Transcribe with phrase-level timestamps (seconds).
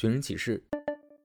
[0.00, 0.64] 寻人启事，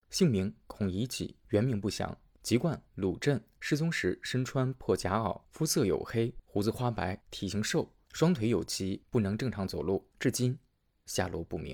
[0.09, 3.41] 姓名孔乙己，原名不详，籍贯鲁镇。
[3.61, 10.59] 失踪时身穿破夹袄，肤色黝黑，胡子花白，体型瘦，双腿有疾，不能正常走路，至今
[11.05, 11.73] 下落不明。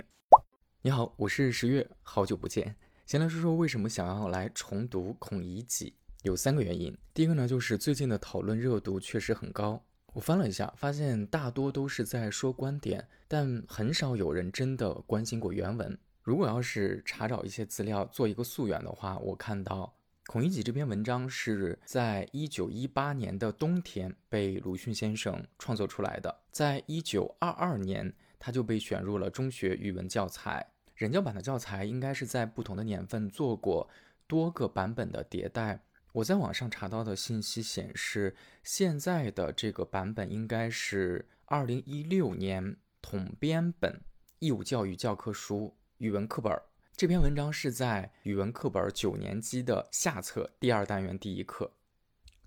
[0.83, 2.75] 你好，我是十月，好久不见。
[3.07, 6.95] 先来说说为什么想要来重读孔乙己，有三个原因。
[7.15, 9.83] 第一个呢，就是最近的讨论热度确实很高。
[10.13, 15.97] 我翻了一下，发现大多都是在说观点，但很少有人真的关心过原文。
[16.21, 19.93] 如果要是查找一些资料做一个溯源的话，我看到
[20.27, 30.65] 孔乙己这篇文章是在一九一八年的冬天被鲁迅先生创作出来的，在一九二二年他就被选入了中学语文教材。
[30.95, 33.90] 人教版的教材应该是在不同的年份做过
[34.27, 35.84] 多个版本的迭代。
[36.13, 44.01] 我在网上查到的信息显示，现在的这个版本应该是二零一六年统编本
[44.38, 46.52] 义务教育教科书语文课本。
[46.98, 51.71] 这篇文章是在语文课本九年级的下册第二单元第一课。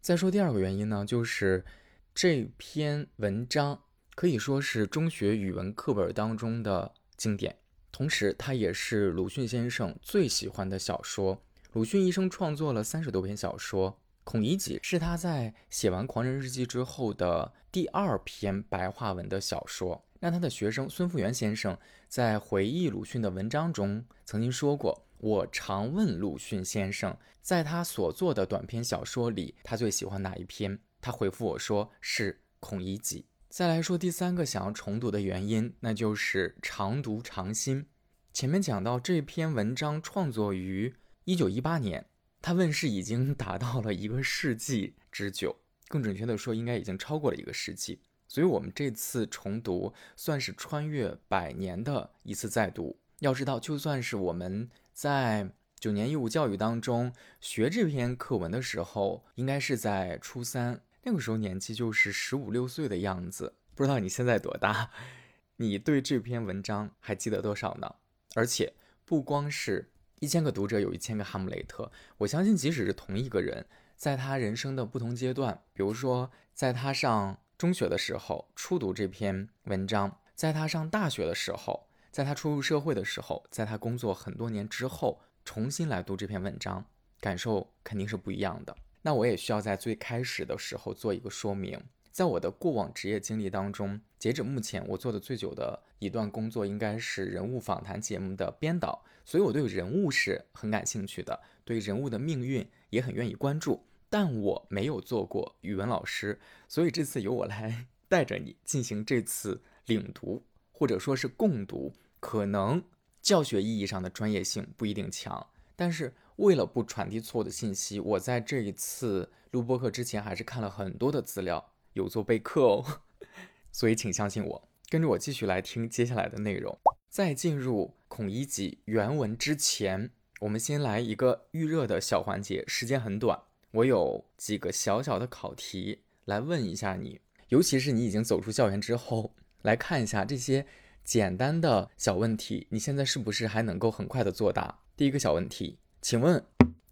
[0.00, 1.64] 再说第二个原因呢，就是
[2.12, 3.80] 这篇文章
[4.16, 7.56] 可以说是中学语文课本当中的经典，
[7.92, 11.40] 同时它也是鲁迅先生最喜欢的小说。
[11.74, 13.92] 鲁迅一生创作了三十多篇小说，
[14.24, 20.04] 《孔乙己》是他在写完《狂人日记》之后的第二篇白话文的小说。
[20.24, 30.78] 让他的学生孙复元先生在回忆鲁迅的文章中曾经说过：“我常问鲁迅先生，在他所作的短篇小说里，他最喜欢哪一篇？
[31.02, 33.20] 他回复我说是《孔乙己》。”
[33.54, 37.84] 再来说第三个想要重读的原因，那就是常读常新。
[38.32, 40.94] 前面讲到这篇文章创作于。
[41.24, 42.06] 一九一八年，
[42.40, 45.54] 它问世已经达到了一个世纪之久，
[45.88, 48.00] 更准确的说，应该已经超过了一个世纪。
[48.34, 52.98] 所以，我们这次重读算是穿越百年的一次再读。
[53.20, 63.54] 要知道，就算是我们在九年义务教育当中学这篇课文的时候，应该是在初三，那个时候年纪就是十五六岁的样子。
[63.76, 64.90] 不知道你现在多大？
[65.58, 67.94] 你对这篇文章还记得多少呢？
[68.34, 68.72] 而且，
[69.04, 69.92] 不光是。
[70.18, 71.92] 一千个读者有一千个哈姆雷特。
[72.18, 73.64] 我相信，即使是同一个人，
[73.94, 86.84] 在他人生的不同阶段，比如说，在他上中学的时候初读这篇文章，在他上大学的时候，在他初入社会的时候，在他工作很多年之后重新来读这篇文章，
[87.20, 88.76] 感受肯定是不一样的。
[89.02, 91.80] 那我也需要在最开始的时候做一个说明。
[92.10, 103.84] 在我的过往职业经历当中，截止目前，我做的最久的一段工作应该是人物访谈节目的编导，所以我对人物是很感兴趣的，对人物的命运也很愿意关注。
[104.14, 106.38] 但我没有做过语文老师，
[106.68, 112.80] 所以这次由我来 带着你进行这次领读，或者说是共读，可能
[113.20, 115.44] 教学意义上的专业性不一定强，
[115.74, 121.72] 但是为了不传递错误的信息，我在这一次录播课之前还是看了很多的资料。
[121.94, 123.00] 有做备课哦，
[123.72, 126.78] 所以请相信我，跟着我继续来听接下来的内容。
[127.08, 133.42] 在进入孔乙己原文之前，我们先来一个预热的小环节，时间很短，
[133.74, 140.64] 我有几个小小的考题来问一下你，尤其是你已经走出校园之后，来看一下这些
[141.02, 144.78] 简单的小问题，你现在是不是还能够很快的作答？
[144.96, 146.40] 第一个小问题，请问，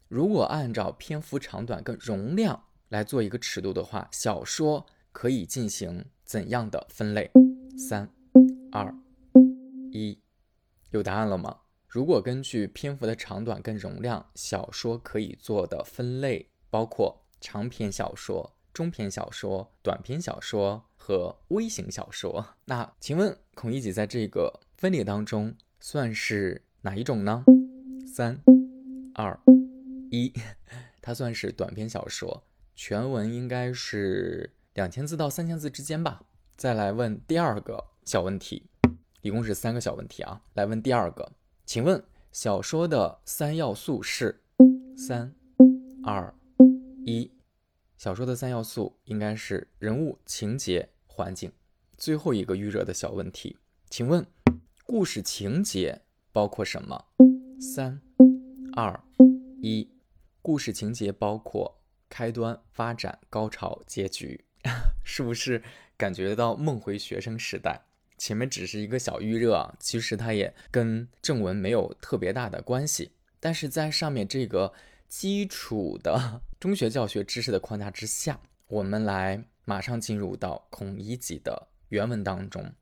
[0.08, 2.64] 如果按照篇幅长短跟容量。
[2.88, 7.30] 来做一个尺度的话，小说可以进行怎样的分类？
[7.78, 8.06] 三、
[8.70, 8.94] 二、
[9.90, 10.18] 一，
[10.90, 11.60] 有答案了吗？
[11.88, 22.42] 如果根据篇幅的长短跟容量，小说可以做的分类包括长篇小说、中篇小说、短篇小说和微型小说。
[22.64, 27.44] 那请问孔乙己在这个分类当中算是哪一种呢？
[28.06, 28.42] 三、
[29.14, 29.38] 二、
[30.10, 30.32] 一，
[31.02, 32.42] 它算是短篇小说。
[32.74, 36.22] 全文应该是两千字到三千字之间吧。
[36.56, 38.66] 再来问第二个小问题，
[39.20, 40.40] 一共是三个小问题啊。
[40.54, 41.32] 来问第二个，
[41.66, 42.02] 请问
[42.32, 44.42] 小说的三要素是？
[44.96, 45.34] 三、
[46.02, 46.34] 二、
[47.04, 47.30] 一。
[47.96, 51.52] 小说的三要素应该是人物、情节、环境。
[51.96, 53.56] 最后一个预热的小问题，
[53.88, 54.26] 请问
[54.84, 56.02] 故事情节
[56.32, 57.06] 包括什么？
[57.60, 58.00] 三、
[58.74, 59.02] 二、
[59.60, 59.88] 一。
[60.40, 61.78] 故事情节包括。
[62.08, 64.44] 开端、发展、高潮、结局，
[65.02, 65.62] 是不是
[65.96, 67.86] 感觉到梦回学生时代？
[68.18, 73.12] 前面只是一个小预热啊，其实它也跟正文没有特别大的关系。
[73.40, 74.74] 但是在上面这个
[75.12, 82.72] 基础的中学教学知识的框架之下，我们来马上进入到孔乙己的原文当中。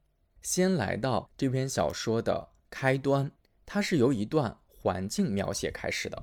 [0.41, 3.29] 先来到这篇小说的开端，
[3.67, 6.23] 它是由一段环境描写开始的。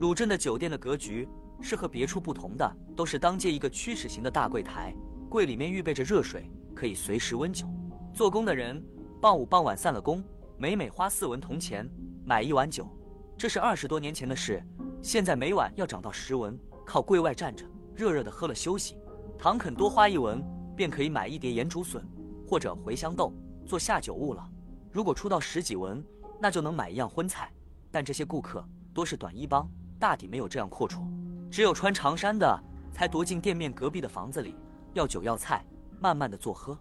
[0.00, 1.26] 鲁镇的酒店的格局
[1.62, 4.94] 是和别处不同的，都是当街一个曲尺形的大柜台，
[5.30, 7.66] 柜里面预备着热水，可以随时温酒。
[8.12, 8.84] 做工的人
[9.18, 10.22] 傍午傍晚散了工，
[10.58, 11.90] 每每花四文铜钱
[12.22, 12.86] 买一碗酒，
[13.38, 14.62] 这是二十多年前的事，
[15.02, 18.96] 现在每晚要涨到十文，靠柜外站着，热热的喝了休息。
[19.38, 20.42] 唐肯多花一文，
[20.74, 22.02] 便可以买一碟盐竹笋
[22.48, 23.34] 或者茴香豆
[23.66, 24.42] 做下酒物了。
[24.90, 26.02] 如果出到十几文，
[26.40, 27.52] 那就能买一样荤菜。
[27.90, 31.06] 但这些顾客多是短衣帮，大抵没有这样阔绰。
[31.50, 32.58] 只有穿长衫的
[32.90, 34.54] 才踱进店面隔壁的房子里，
[34.94, 35.62] 要酒要菜，
[36.00, 36.76] 慢慢的坐喝。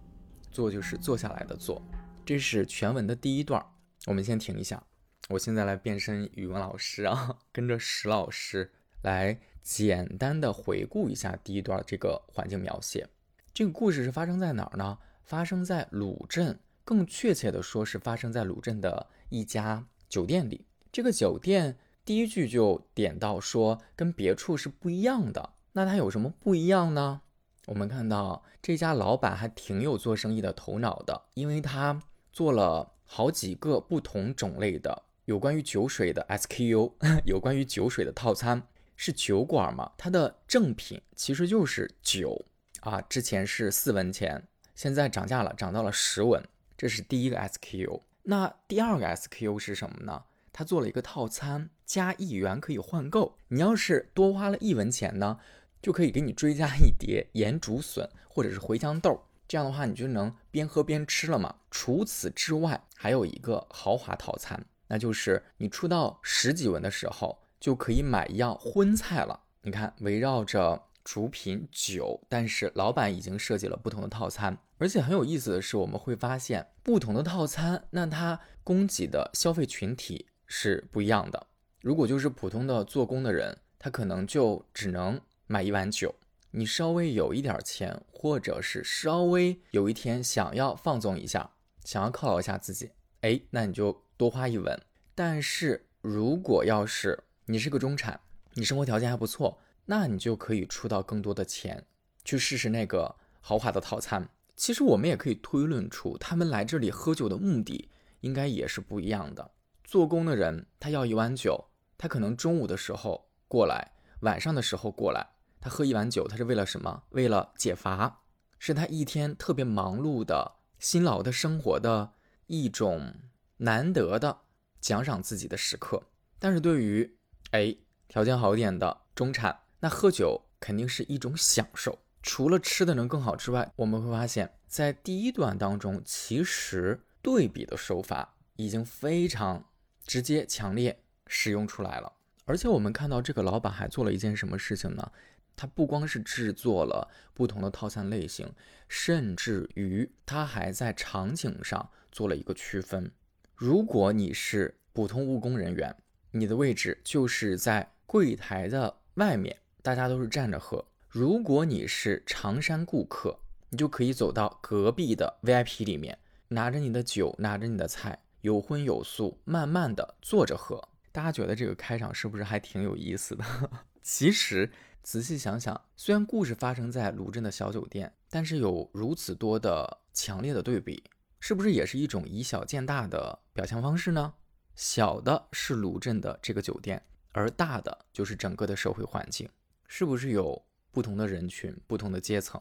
[0.51, 1.81] 坐就是坐下来的坐。
[2.25, 3.61] 这是全文的第一段，
[4.07, 4.81] 我们先停一下。
[5.29, 13.09] 我现在来变身语文老师啊，跟着石老师来简单的回顾一下第一段这个环境描写。
[13.51, 14.99] 这个故事是发生在哪儿呢？
[15.23, 16.59] 发生在鲁镇。
[16.83, 20.67] 更确切的说，是发生在鲁镇的一家酒店里。
[20.91, 21.75] 这个酒店
[22.05, 25.53] 第一句就点到说，跟别处是不一样的。
[25.71, 27.21] 那它有什么不一样呢？
[27.65, 31.99] 我们看到这家老板还挺有做生意的头脑的，因为他
[32.31, 36.93] 做了好几个不同种类的有关于酒水的 SKU，
[37.25, 38.67] 有关于酒水的套餐。
[38.97, 39.91] 是酒馆嘛？
[39.97, 42.45] 它的正品其实就是酒
[42.79, 43.01] 啊。
[43.01, 46.41] 之前是四文钱，现在涨价了，涨到了十文。
[46.77, 50.23] 这是第一个 SKU，那第二个 SKU 是什么呢？
[50.53, 53.37] 它做了一个套餐，加一元可以换购。
[53.49, 55.39] 你要是多花了一文钱呢，
[55.81, 59.21] 就可以给你追加一碟盐竹笋或者是茴香豆。
[59.47, 61.53] 这样的话，你就能边喝边吃了嘛。
[61.69, 69.39] 除此之外，还有一个豪华套餐，那就是你出到十几文的时候，就可以买一样荤菜了。
[69.61, 70.83] 你看，围绕着。
[71.05, 81.45] 主品酒，但是老板已经设计了不同的套餐，而且很有意思的是，我们会发现不同的套餐，那它供给的消费群体是不一样的。
[81.81, 86.15] 如果就是普通的做工的人，他可能就只能买一碗酒。
[86.49, 91.51] 你稍微有一点钱，或者是稍微有一天想要放纵一下，
[91.83, 92.89] 想要犒劳一下自己，
[93.21, 94.81] 哎，那你就多花一文。
[95.13, 98.19] 但是如果要是你是个中产，
[98.53, 99.59] 你生活条件还不错。
[99.87, 101.85] 那你就可以出到更多的钱，
[102.23, 104.27] 去试试那个豪华的套餐。
[104.55, 107.89] 其实我们也可以推论出，他们来这里喝酒的目的
[108.21, 109.51] 应该也是不一样的。
[109.83, 111.65] 做工的人他要一碗酒，
[111.99, 113.91] 他可能中午的时候过来，
[114.21, 115.27] 晚上的时候过来，
[115.61, 117.03] 他喝一碗酒，他是为了什么？
[117.09, 118.23] 为了解乏，
[118.57, 122.13] 是他一天特别忙碌的、辛劳的生活的
[122.47, 123.13] 一种
[123.57, 124.41] 难得的
[124.79, 126.03] 奖赏自己的时刻。
[126.39, 127.17] 但是对于
[127.51, 127.75] 哎
[128.07, 139.65] 条件好一点的中产，那喝酒肯定是一种享受，除了吃的能更好之外，我们会发现，在第一段当中，其实对比的手法已经非常
[140.05, 142.13] 直接、强烈使用出来了。
[142.45, 145.11] 而且我们看到这个老板还做了一件什么事情呢？
[145.55, 148.51] 他不光是制作了不同的套餐类型，
[148.89, 153.09] 甚至于他还在场景上做了一个区分。
[153.55, 155.95] 如果你是普通务工人员，
[156.31, 159.57] 你的位置就是在柜台的外面。
[159.81, 160.83] 大家都是站着喝。
[161.07, 166.17] 如果你是长衫顾客，你就可以走到隔壁的 VIP 里面，
[166.49, 170.89] 拿着你的酒，拿着你的菜，有荤有素，慢慢的坐着喝。
[171.13, 173.45] 大家觉得这个开场是不是还挺有意思的？
[174.03, 174.69] 其实
[175.01, 181.01] 仔细想想，虽然故事发生在鲁镇的小酒店，但是有如此多的强烈的对比，
[181.47, 184.33] 是不是也是一种以小见大的表现方式呢？
[184.73, 189.47] 小的是鲁镇的这个酒店，而大的就是整个的社会环境。
[189.85, 192.59] 是不是有不同的人群、不同的阶层？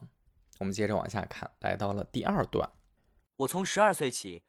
[0.58, 2.70] 我们接着往下看，来到了第二段。
[3.36, 4.42] 我从十二岁起，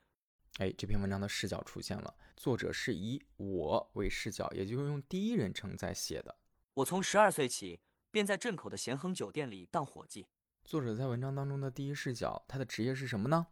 [0.57, 6.35] 哎，这篇文章的视角出现了，作者是以我为视角，也就是用第一人称在写的。
[6.73, 7.79] 我从十二岁起，
[8.11, 10.27] 便在镇口的咸亨酒店里当伙计。
[10.65, 13.47] 作者在文章当中的第一视角，他的职业是什么呢？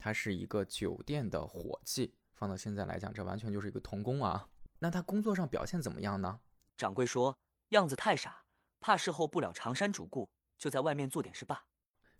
[0.00, 2.14] 他是一个酒店的伙计。
[2.34, 4.48] 放到现在来讲，这完全就是一个童工啊。
[4.78, 6.40] 那他工作上表现怎么样呢？
[6.76, 7.38] 掌柜说，
[7.68, 8.44] 样子太傻。
[8.80, 11.66] 怕事后不了长衫主顾，就在外面做点事罢。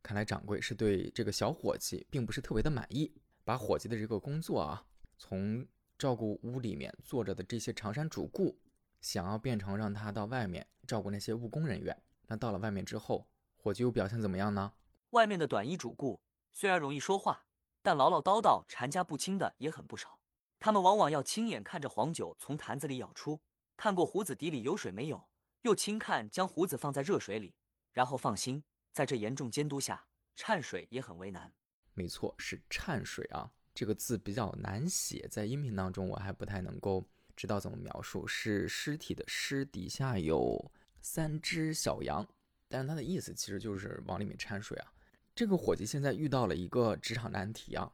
[0.03, 4.85] 看来掌柜是对这个小伙计并不是特别的满意，把伙计的这个工作啊，
[5.17, 8.59] 从照顾屋里面坐着的这些长衫主顾，
[9.01, 11.97] 想要变成让他到外面照顾那些务工人员。
[12.27, 14.75] 那到了外面之后，伙计又表现怎么样呢？
[15.11, 16.21] 外面的短衣主顾
[16.53, 17.47] 虽然容易说话，
[17.83, 20.19] 但唠唠叨叨、缠家不清的也很不少。
[20.59, 23.41] 他们往往要亲眼看着黄酒从坛子里舀出，
[23.77, 25.29] 看过胡子底里有水没有。
[25.63, 27.55] 又轻看将胡子放在热水里，
[27.93, 31.53] 然后放心，在这严重监督下，掺水也很为难。
[31.93, 33.51] 没错，是掺水啊。
[33.75, 37.07] 这个字比较难写，在音频当中我还不太能够
[37.37, 38.27] 知道怎么描述。
[38.27, 40.71] 是尸体的尸底下有
[41.01, 42.27] 三只小羊，
[42.69, 44.93] 但是它的意思其实就是往里面掺水啊。
[45.41, 47.91] 这个伙计现在遇到了一个职场难题啊，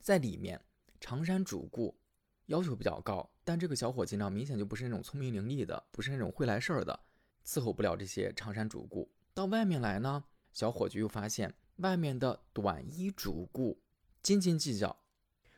[0.00, 0.58] 在里面
[0.98, 1.94] 长衫主顾，
[2.46, 6.98] 要求比较高，但这个小伙计呢，明显就不是那种聪明伶俐的，不是那种会来事儿的，
[7.44, 9.12] 伺候不了这些长衫主顾。
[9.34, 13.82] 到外面来呢，小伙计又发现外面的短衣主顾
[14.22, 15.04] 斤斤计较，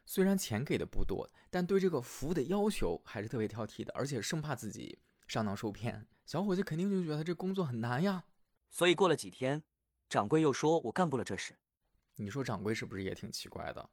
[0.05, 6.09] 虽然钱给的不多，但对这个服务的要求还是特别挑剔的，而且生怕自己上当受骗。
[6.27, 8.25] 小伙计肯定就觉得这工作很难呀。
[8.69, 9.63] 所以过了几天。
[10.11, 11.57] 掌柜又说：“我干不了这事。”
[12.19, 13.91] 你说掌柜是不是也挺奇怪的？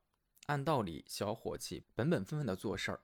[0.48, 3.00] 按道理，小伙计本本分分的做事儿，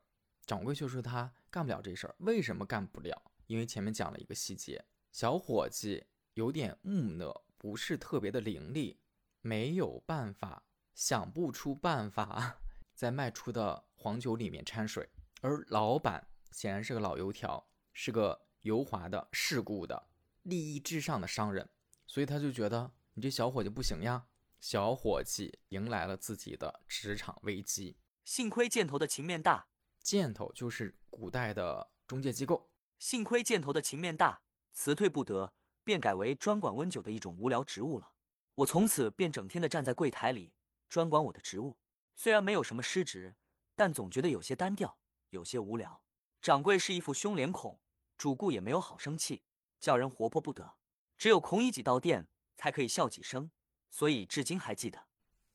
[0.48, 2.16] 掌柜却说他干不了这事儿。
[2.18, 3.22] 为什么干不了？
[3.46, 6.04] 因为前面讲了一个细节：小伙计
[6.34, 8.98] 有点木讷，不是特别的伶俐，
[9.42, 10.64] 没有办法，
[10.96, 12.58] 想不出办法
[12.96, 15.08] 在卖出的黄酒里面掺水。
[15.42, 20.08] 而老板显然是个老油条，是个油滑的、世故的、
[20.42, 21.70] 利益至上的商人，
[22.08, 22.92] 所以他就觉得。
[23.16, 24.26] 你这小伙计不行呀！
[24.60, 27.96] 小伙计迎来了自己的职场危机。
[28.26, 29.68] 幸亏箭头的情面大，
[30.02, 32.72] 箭头就是古代的中介机构。
[32.98, 34.42] 幸亏箭头的情面大，
[34.72, 35.54] 辞退不得，
[35.84, 38.14] 便改为专管温酒的一种无聊职务了。
[38.56, 40.52] 我从此便整天的站在柜台里，
[40.90, 41.78] 专管我的职务。
[42.16, 43.36] 虽然没有什么失职，
[43.76, 44.98] 但总觉得有些单调，
[45.30, 46.02] 有些无聊。
[46.42, 47.80] 掌柜是一副凶脸孔，
[48.18, 49.44] 主顾也没有好生气，
[49.80, 50.74] 叫人活泼不得。
[51.16, 52.28] 只有孔乙己到店。
[52.64, 53.52] 才可以笑几声，
[53.90, 54.98] 所以至今还记得。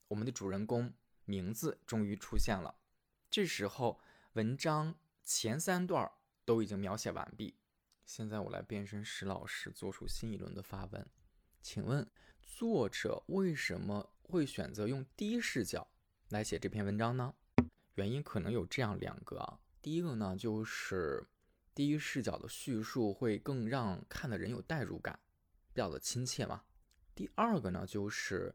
[0.09, 0.93] 我们的主人公
[1.25, 2.75] 名字终于出现了。
[3.31, 3.99] 这时候
[4.35, 6.13] 文章前三段
[6.45, 7.57] 都已经描写完毕。
[8.05, 11.09] 现在我来变身石老师，做出新一轮的发问。
[11.63, 12.07] 请问
[12.43, 15.89] 作者为什么会选择用第一视角
[16.29, 17.35] 来写这篇文章呢？
[17.95, 19.59] 原因可能有这样两个啊。
[19.81, 21.27] 第一个呢，就是
[21.75, 25.19] 第一视角的叙述会更让看的人有代入感，
[25.73, 26.65] 比较的亲切嘛。
[27.19, 28.55] 第二个呢，就是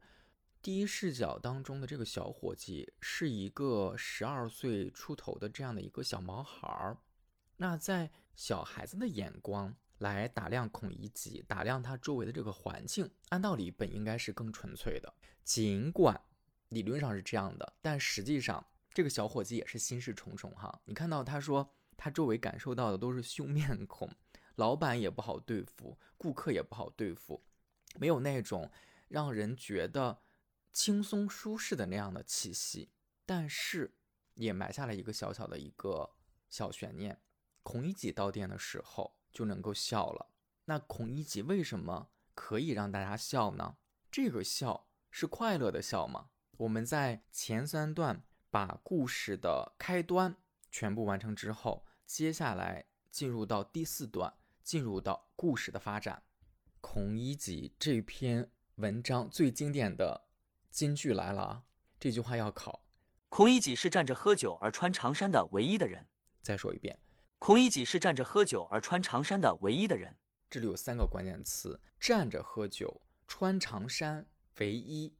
[0.61, 6.97] 第一视角当中的这个小伙计是一个十二岁出头的这样的一个小毛孩儿。
[7.57, 15.13] 那在小孩子的眼光来打量孔乙己，打量他周围的这个环境，按道理本应该是更纯粹的。
[15.43, 16.21] 尽管
[16.69, 20.81] 理论上是这样的，但实际上这个小伙计也是心事重重哈。
[20.85, 24.09] 你看到他说他周围感受到的都是凶面孔，
[24.55, 27.43] 老板也不好对付，顾客也不好对付。
[27.93, 28.71] 没有那种
[29.07, 30.21] 让人觉得
[30.71, 32.89] 轻松舒适的那样的气息，
[33.25, 33.95] 但是
[34.33, 36.15] 也埋下了一个小小的一个
[36.49, 37.21] 小悬念。
[37.61, 40.29] 孔乙己到店的时候就能够笑了，
[40.65, 43.77] 那孔乙己为什么可以让大家笑呢？
[44.11, 46.29] 这个笑是快乐的笑吗？
[46.57, 50.35] 我们在前三段把故事的开端
[50.69, 56.23] 全部完成之后，接下来进入到第四段，进入到故事的发展。
[56.93, 60.25] 孔乙己这篇文章最经典的
[60.69, 61.63] 金句来了啊！
[61.99, 62.85] 这句话要考。
[63.29, 66.05] 孔乙己是站着喝酒而穿长衫的唯一的人。
[66.43, 66.95] 再说一遍，
[67.39, 70.15] 孔乙己是站着喝酒而穿长衫的唯一的人。
[70.51, 74.27] 这里有三个关键词：站着喝酒、穿长衫、
[74.59, 75.15] 唯一。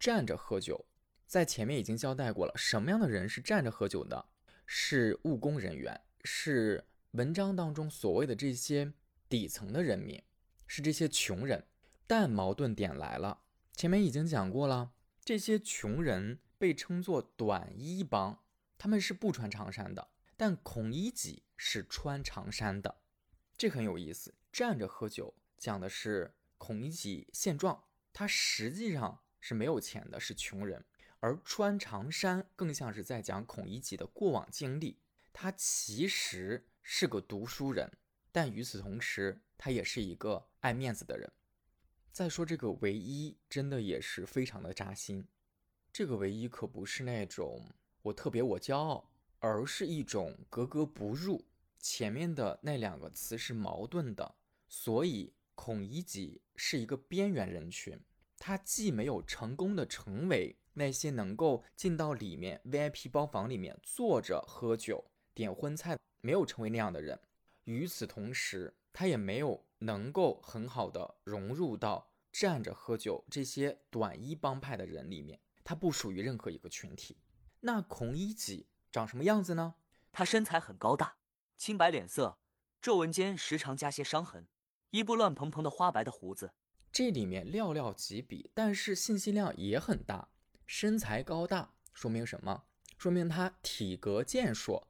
[0.00, 0.84] 站着喝酒，
[1.28, 4.26] 在前面已经交代过了，什么样的人是站着喝酒的？
[4.66, 8.92] 是务工人员，是文章当中所谓的这些
[9.28, 10.20] 底层的人民。
[10.66, 11.66] 是这些穷人，
[12.06, 13.42] 但矛盾点来了。
[13.72, 14.92] 前面已经讲过了，
[15.24, 18.42] 这些穷人被称作短衣帮，
[18.78, 20.08] 他们是不穿长衫的。
[20.36, 23.00] 但孔乙己是穿长衫的，
[23.56, 24.34] 这很有意思。
[24.52, 30.80] 站着喝酒讲的是孔乙己现状，他实际上是没有钱的，是穷人；
[31.20, 34.98] 而穿长衫更像是在讲孔乙己的过往经历，
[35.32, 37.92] 他其实是个读书人。
[38.32, 41.30] 但与此同时，他也是一个爱面子的人。
[42.10, 45.26] 再说这个唯一，真的也是非常的扎心。
[45.92, 47.62] 这个唯一可不是那种
[48.00, 51.44] 我特别我骄傲，而是一种格格不入。
[51.78, 54.34] 前面的那两个词是矛盾的，
[54.66, 58.00] 所以孔乙己是一个边缘人群。
[58.38, 65.04] 他既没有成功的成为那些能够进到里面 VIP 包房里面坐着喝酒
[65.34, 67.20] 点荤菜，没有成为那样的人。
[67.64, 77.18] 与此同时，他也没有能够很好的融入到站着喝酒这些短衣帮派的人里面，他不属于任何一个群体。
[77.60, 79.74] 那孔乙己长什么样子呢？
[80.12, 81.16] 他身材很高大，
[81.56, 82.38] 清白脸色，
[82.80, 84.46] 皱纹间时常加些伤痕，
[84.90, 86.52] 一部乱蓬蓬的花白的胡子。
[86.92, 90.28] 这里面寥寥几笔，但是信息量也很大。
[90.66, 92.64] 身材高大，说明什么？
[92.96, 94.86] 说明他体格健硕。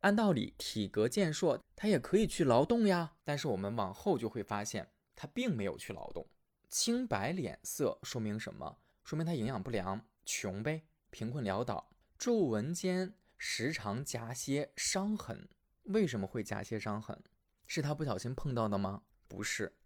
[0.00, 3.16] 按道理，体格健硕，他也可以去劳动呀。
[3.24, 6.26] 但是我们往后就会发现，他并没有去劳动。
[6.68, 8.78] 青白脸色说明什么？
[9.02, 11.90] 说明他营养不良，穷呗，贫困潦倒。
[12.16, 15.48] 皱纹间时常夹些伤痕，
[15.84, 17.20] 为什么会夹些伤痕？
[17.66, 19.02] 是他不小心碰到的吗？
[19.26, 19.76] 不是，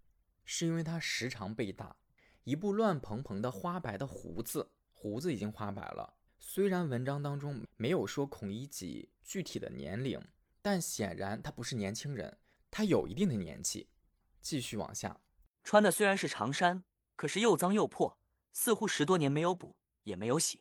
[0.45, 1.97] 是因为他时常被打。
[2.45, 6.14] 一部乱蓬蓬的花白的胡子，胡子已经花白了。
[6.44, 10.20] 虽然文章当中没有说孔乙己具体的年龄，
[10.61, 12.37] 但显然他不是年轻人，
[12.68, 13.88] 他有一定的年纪。
[14.40, 15.20] 继续往下，
[15.62, 16.82] 穿的虽然是长衫，
[17.14, 18.18] 可是又脏又破，
[18.52, 20.61] 似乎十多年没有补也没有洗。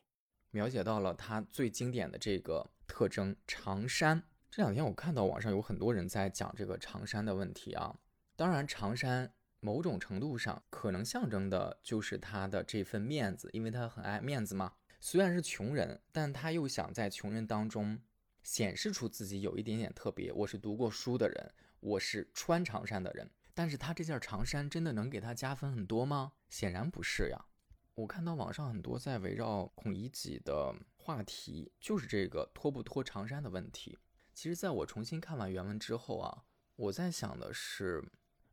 [0.52, 4.22] 描写到了他最经典的这个特征——长衫。
[4.52, 7.98] 这两天我看到网上有很多人在讲这个长衫的问题啊。
[8.36, 14.74] 当然，长衫某种程度上可能象征的就是他的这份面子，因为他很爱面子嘛。
[15.04, 18.00] 虽然是穷人，但他又想在穷人当中
[18.44, 20.32] 显示出自己有一点点特别。
[20.32, 23.28] 我是读过书的人，我是穿长衫的人。
[23.52, 26.34] 但是他这件长衫真的能给他加分很多吗？
[26.50, 27.46] 显然不是呀。
[27.94, 33.98] 我看到网上很多在围绕孔乙己的话题，就是这个脱不脱长衫的问题。
[34.32, 36.44] 其实，在我重新看完原文之后啊，
[36.76, 38.00] 我在想的是，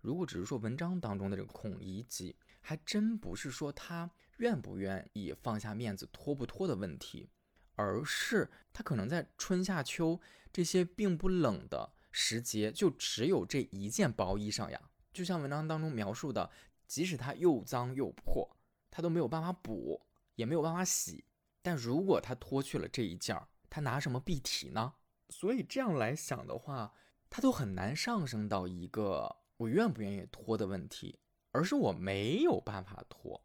[0.02, 2.36] 如果只是说文章当中的这个孔乙己。
[2.62, 7.30] 还真不是说他愿不愿意放下面子脱不脱的问题，
[7.76, 10.20] 而是他可能在春夏秋
[10.52, 14.80] 这些并不冷的时节，就只有这一件薄衣裳呀。
[15.12, 16.50] 就像文章当中描述的，
[16.88, 18.58] 即使它又脏又破，
[18.92, 21.26] 他都没有办法补，也没有办法洗。
[21.62, 24.94] 但如果他脱去了这一件儿，他拿什么蔽体呢？
[25.30, 26.94] 所以这样来想的话，
[27.30, 31.20] 他都很难上升到一个我愿不愿意脱的问题。
[31.52, 33.44] 而是我没有办法脱，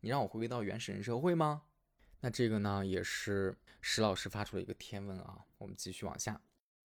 [0.00, 1.62] 你让我回归到原始人社会吗？
[2.20, 5.44] 那这个呢，也是石老师发出了一个天问啊。
[5.58, 6.40] 我们继续往下，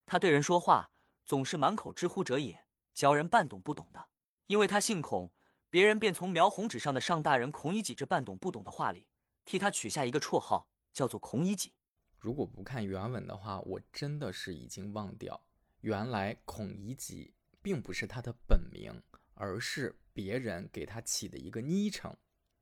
[0.05, 0.91] 他对人说话
[1.25, 2.63] 总是满口知乎者也，
[2.93, 4.07] 教人半懂不懂的。
[4.47, 5.31] 因为他姓孔，
[5.69, 9.07] 别人便从描红纸上的上大人孔乙己这半懂不懂的话里，
[9.45, 11.73] 替他取下一个绰号，叫做孔乙己。
[12.19, 15.43] 如果不看原文的话，我真的是已经忘掉，
[15.79, 19.01] 原来孔乙己并不是他的本名，
[19.33, 19.97] 而是。
[20.13, 22.15] 别人给他起的一个昵称，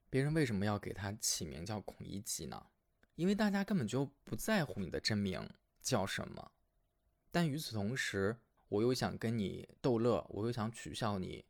[0.09, 2.67] 别人为什么要给他起名叫孔乙己呢？
[3.15, 5.49] 因为大家根本就不在乎你的真名
[5.81, 6.51] 叫什么。
[7.31, 11.45] 但与此同时，我又想跟你逗乐，我又想取笑你，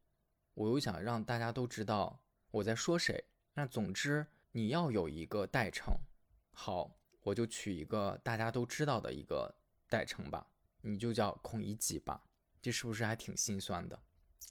[0.54, 3.26] 我又想让大家都知道我在说谁。
[3.54, 5.94] 那总之你要有一个代称，
[6.52, 9.54] 好，我就取一个大家都知道的一个
[9.88, 10.48] 代称吧，
[10.82, 12.24] 你就叫孔乙己吧。
[12.62, 14.02] 这是不是还挺心酸的？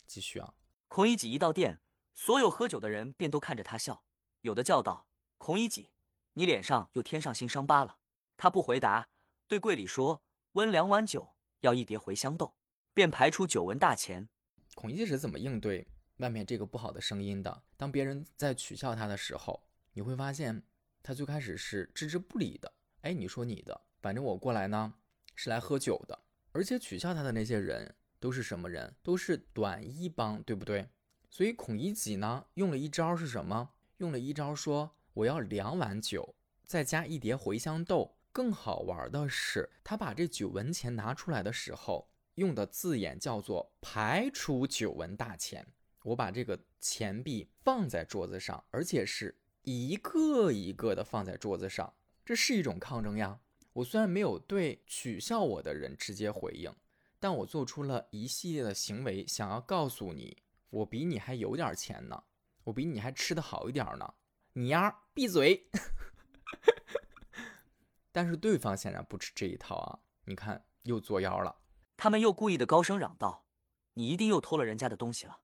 [0.06, 0.54] 继续啊。
[0.88, 1.80] 孔乙己一到店，
[2.14, 4.02] 所有喝酒的人便都看着他笑，
[4.40, 5.90] 有的叫道：“孔乙己，
[6.32, 7.98] 你脸上又添上新伤疤了。”
[8.36, 9.08] 他不回答，
[9.46, 10.22] 对柜里说
[10.52, 12.54] ：“温两碗酒，要一碟茴香豆。”
[12.94, 14.28] 便排出酒文大钱。
[14.74, 17.62] 孔乙己是怎么应对外面这个不好的声音的？
[17.76, 20.60] 当别人在取笑他的时候，你会发现
[21.02, 22.72] 他最开始是置之不理的。
[23.02, 24.94] 哎，你说你的，反正我过来呢
[25.36, 26.18] 是来喝酒的，
[26.50, 27.94] 而且取笑他的那些人。
[28.20, 28.94] 都是什么人？
[29.02, 30.88] 都是短衣帮，对不对？
[31.30, 33.70] 所以孔乙己呢，用了一招是什么？
[33.98, 38.16] 用了一招说我要两碗酒，再加一碟茴香豆。
[38.30, 45.66] 更好玩的是，他把这九文钱拿出来的时候，用的字眼叫做排除九文大钱。
[46.04, 51.92] 我把这个钱币放在桌子上，而且是一个一个的放在桌子上，
[52.24, 53.40] 这是一种抗争呀。
[53.72, 56.72] 我虽然没有对取笑我的人直接回应。
[57.20, 60.36] 但我做出了一系列的行为，想要告诉你，
[60.70, 62.22] 我比你还有点钱呢，
[62.64, 64.14] 我比你还吃的好一点呢。
[64.52, 65.68] 你丫闭嘴！
[68.10, 70.00] 但是对方显然不吃这一套啊！
[70.24, 71.54] 你看，又作妖了。
[71.96, 73.46] 他们又故意的高声嚷道
[73.94, 75.40] ：“你一定又偷了人家的东西了。”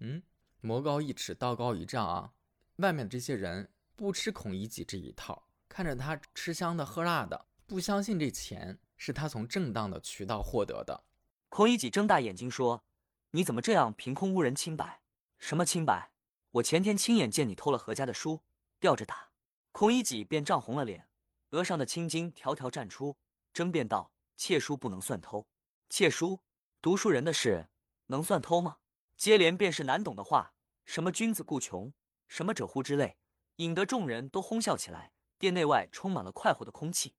[0.00, 0.22] 嗯，
[0.60, 2.32] 魔高一尺，道高一丈啊！
[2.76, 11.04] 外面这些人不吃孔乙己这一套，看着他吃香的喝辣的，不相信这钱是他从正当的渠道获得的。
[11.48, 12.84] 孔乙己睁大眼睛说
[13.32, 15.00] ：“你怎么这样凭空污人清白？
[15.38, 16.10] 什么清白？
[16.50, 18.42] 我前天亲眼见你偷了何家的书，
[18.78, 19.30] 吊着打。”
[19.72, 21.08] 孔乙己便涨红了脸，
[21.50, 23.16] 额上的青筋条条绽出，
[23.52, 25.46] 争辩道：“窃书不能算偷，
[25.88, 26.40] 窃书，
[26.80, 27.68] 读书人的事
[28.06, 28.78] 能算偷吗？”
[29.16, 30.54] 接连便是难懂的话，
[30.84, 31.92] 什么君子固穷，
[32.28, 33.16] 什么者乎之类，
[33.56, 37.14] 引得众人都哄笑起来，店内外充满了快活的空气。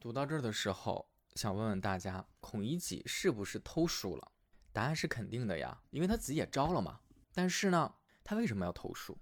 [0.00, 1.11] 读到这儿的时候。
[1.34, 4.32] 想问问大家，孔乙己是不是偷书了？
[4.72, 7.00] 答案是肯定的呀，因为他自己也招了嘛。
[7.32, 9.18] 但是呢，他为什么要偷书？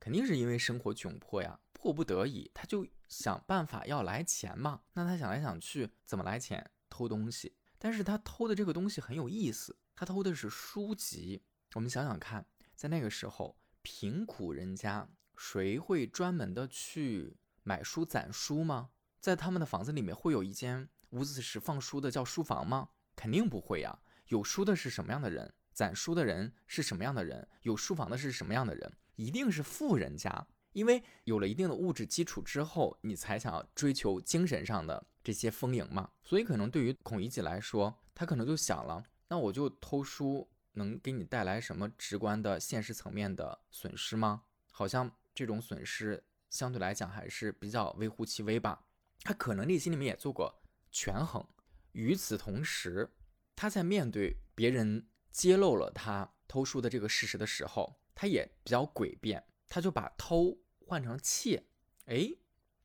[0.00, 4.82] 肯定是因为生活窘迫呀，迫不得已，他就想办法要来钱嘛。
[4.92, 6.70] 那他想来想去，怎么来钱？
[6.90, 7.56] 偷东西。
[7.78, 11.42] 但是他偷的这个东西很有意思，他偷的是书籍。
[11.74, 18.90] 我们想想看，在那个时候，贫苦人家谁会专门的去买书攒书吗？
[19.20, 22.88] 在他们的房子里面会有一间无子时放书的叫书房吗？
[23.14, 23.96] 肯定不会呀。
[24.26, 25.54] 有书的是什么样的人？
[25.72, 27.46] 攒书的人是什么样的人？
[27.62, 28.92] 有书房的是什么样的人？
[29.14, 36.10] 一定是富人家，因为有了一定的物质基础之后，你才想要追求精神上的这些丰盈嘛。
[36.24, 44.42] 所以，可能对于孔乙己来说，他可能就想了：那我就偷书，能给你带来什么直观的现实层面的损失吗？
[44.72, 48.84] 好像这种损失相对来讲还是比较微乎其微吧。
[49.22, 50.52] 他可能内心里面也做过
[50.94, 51.46] 权衡。
[51.92, 53.12] 与此同时，
[53.54, 55.06] 他在面对别人。
[55.34, 61.66] 揭露了他偷书的这个事实的时候，他也比较诡辩，他就把偷换成窃，
[62.04, 62.30] 哎，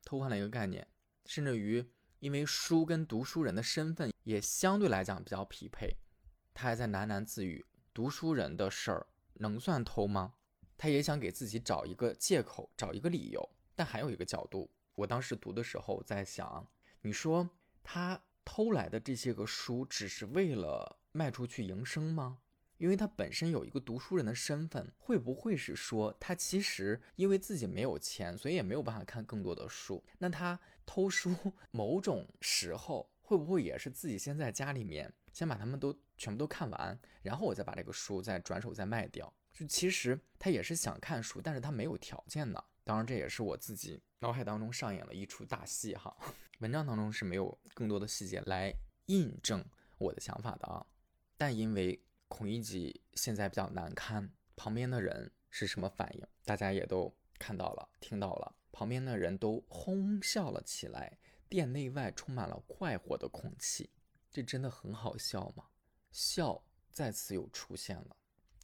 [0.04, 0.84] 偷换了一个概念，
[1.26, 5.96] 甚至于因为书跟读书人的身份也相对来讲比较匹配，
[6.52, 10.34] 他还在喃喃自语：读书人的事儿能算偷吗？
[10.76, 13.48] 他也想给自己找一个借口，找一个理由。
[13.76, 16.66] 但还有一个角度，我当时读的时候在想，
[17.02, 17.48] 你说
[17.82, 20.96] 他偷来的这些个书，只是为了。
[21.12, 22.38] 卖出去营生吗？
[22.78, 30.00] 因为他本身有一个读书人的身份，会不会是说他其实因为自己没有钱，所以也没有办法看更多的书？
[30.18, 31.34] 那他偷书，
[31.72, 39.34] 某种时候会不会也是自己先在家里面先把他们都全部都看完，然后我再把这个书再转手再卖掉？
[39.52, 42.64] 就其实他也是想看书，但是他没有条件的。
[42.84, 46.16] 当然，这也是我自己脑海当中上演了一出大戏哈。
[46.60, 48.74] 文章当中是没有更多的细节来
[49.06, 49.64] 印证
[49.96, 50.84] 我的想法的啊。
[51.38, 56.26] 但因为孔乙己现在比较难堪，旁边的人是什么反应？
[56.44, 61.18] 大家也都看到了、听到了，旁边的人都哄笑了起来，
[61.48, 63.88] 店内外充满了快活的空气。
[64.30, 65.64] 这真的很好笑吗？
[66.12, 68.14] 笑再次又出现了。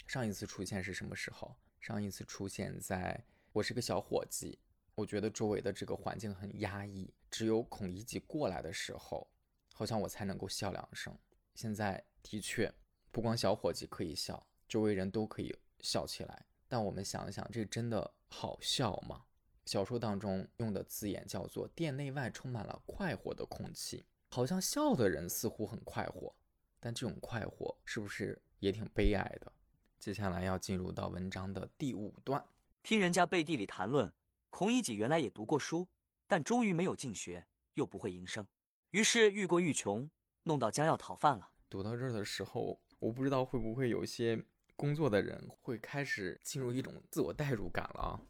[0.07, 1.57] 上一次出现是什么时候？
[1.81, 4.59] 上一次出现在我是个小伙计，
[4.95, 9.29] 我觉得周围的这个环境很压抑，只有孔乙己过来的时候，
[9.75, 11.15] 好像我才能够笑两声。
[11.55, 12.03] 现在。
[12.29, 12.75] 的确，
[13.13, 16.45] 不光小伙计可以笑，周围人都可以笑起来。
[16.67, 19.25] 但我们想一想，这真的好笑吗？
[19.65, 26.35] 小说当中用的字眼叫做“店内外充满了快活的空气”，好像笑的人似乎很快活，
[26.81, 29.53] 但这种快活是不是也挺悲哀的？
[30.01, 32.45] 接下来要进入到文章的第五段，
[32.83, 34.13] 听人家背地里谈论，
[34.51, 35.87] 孔乙己原来也读过书，
[36.27, 38.47] 但终于没有进学，又不会营生，
[38.91, 40.11] 于是愈过愈穷，
[40.45, 41.51] 弄到将要讨饭了。
[41.69, 48.21] 读到这儿的时候，我不知道会不会有一些工作的人会开始进入一种自我代入感了啊。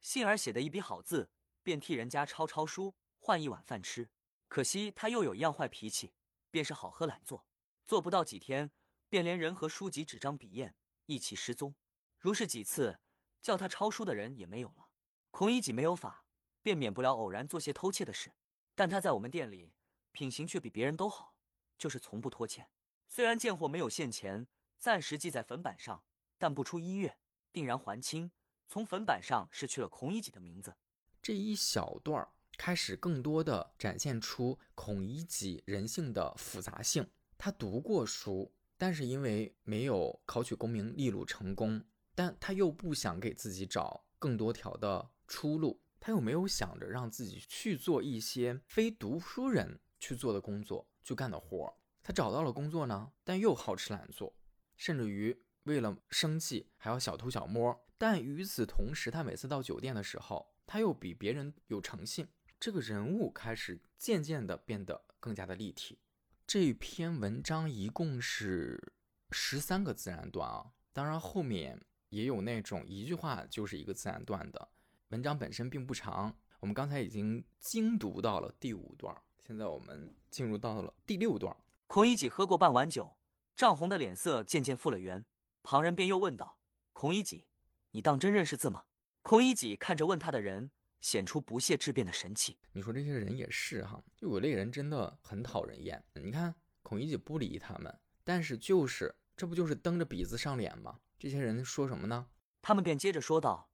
[0.00, 1.30] 幸而写的一笔好字，
[1.62, 4.08] 便替人家抄抄书，换一碗饭吃。
[4.48, 6.12] 可惜他又有一样坏脾气，
[6.50, 7.46] 便是好喝懒做，
[7.86, 8.70] 做不到几天，
[9.08, 10.74] 便连人和书籍、纸张、笔砚
[11.06, 11.74] 一起失踪。
[12.18, 13.00] 如是几次，
[13.42, 14.88] 叫他抄书的人也没有了。
[15.30, 16.24] 孔乙己没有法，
[16.68, 18.30] 便免不了偶然做些偷窃的事。
[18.74, 19.72] 但他在我们店里
[20.12, 21.34] 品行却比别人都好，
[21.78, 22.68] 就是从不拖欠。
[23.06, 24.46] 虽然贱货没有现钱，
[24.78, 26.02] 暂时记在粉板上，
[26.36, 27.16] 但不出一月，
[27.54, 28.30] 定然还清。
[28.68, 30.76] 从粉板上失去了孔乙己的名字。
[31.22, 32.28] 这一小段
[32.58, 37.08] 开始更多的展现出孔乙己人性的复杂性。
[37.38, 41.82] 他读过书，但是因为没有考取功名利禄成功，
[42.14, 51.74] 但他又不想给自己找更多条的出路，他又没有想着让自己去做一些非读书人去做的工作，去干的活儿。
[52.02, 54.34] 他找到了工作呢，但又好吃懒做，
[54.76, 57.78] 甚至于为了生计还要小偷小摸。
[57.98, 62.28] 但与此同时，他每次到酒店的时候，他又比别人有诚信。
[62.60, 65.98] 这个人物开始渐渐的变得更加的立体。
[66.46, 68.92] 这篇文章一共是
[69.30, 74.68] 十三个自然段啊，当然后面也有那种一句话就是一个自然段的。
[75.10, 79.16] 文章本身并不长，我们刚才已经精读到了第五段，
[79.46, 81.56] 现在我们进入到了第六段。
[81.86, 83.16] 孔乙己喝过半碗酒，
[83.56, 85.24] 涨红的脸色渐渐复了原。
[85.62, 86.58] 旁人便又问道
[86.92, 87.46] ：“孔乙己，
[87.92, 88.84] 你当真认识字吗？”
[89.22, 92.58] 孔乙己看着问他的人，显出不屑质辩的神气。
[92.72, 96.04] 你说这些人也是哈，就有类人真的很讨人厌。
[96.22, 101.00] 你看孔乙己不理他们，但是就是这不就是蹬着鼻子上脸吗？
[101.18, 102.26] 这些人说什么呢？
[102.60, 103.67] 他们便接着说道：“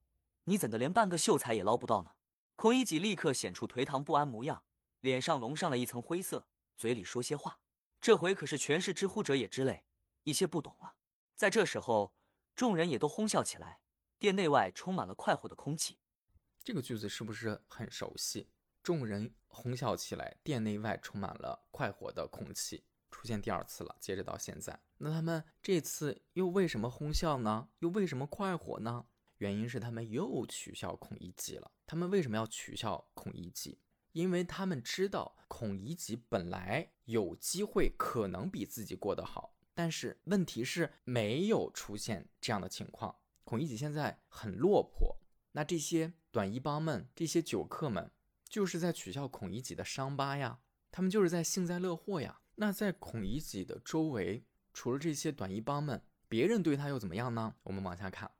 [0.44, 2.12] 你怎的连半个秀才也捞不到呢？”
[2.56, 4.62] 孔乙己立刻显出颓唐不安模样，
[5.00, 7.58] 脸上笼上了一层灰色，嘴里说些话。
[8.00, 9.84] 这回可是全是知乎者也之类，
[10.22, 10.94] 一些不懂了。
[11.34, 12.14] 在这时候，
[12.54, 13.80] 众人也都哄笑起来，
[14.18, 15.98] 店内外充满了快活的空气。
[16.62, 18.48] 这个句子是不是很熟悉？
[18.82, 22.84] 众人哄笑起来，店内外充满了快活的空气。
[23.10, 27.68] 出现第二次了，接着到现在，那他们这次又为什么哄笑呢？
[27.78, 29.06] 又为什么快活呢？
[29.38, 31.70] 原因是他们又取笑孔乙己了。
[31.86, 33.78] 他们为什么要取笑孔乙己？
[34.12, 43.16] 因为他们知道孔乙己本来有机会可能比自己过得好，但是问题是没有出现这样的情况。
[43.42, 45.18] 孔乙己现在很落魄，
[45.52, 48.10] 那这些短衣帮们、这些酒客们，
[48.48, 50.60] 就是在取笑孔乙己的伤疤呀，
[50.92, 52.40] 他们就是在幸灾乐祸呀。
[52.54, 57.56] 那在孔乙己的周围，除了这些短衣帮们，别人对他又怎么样呢？
[57.64, 58.30] 我们往下看，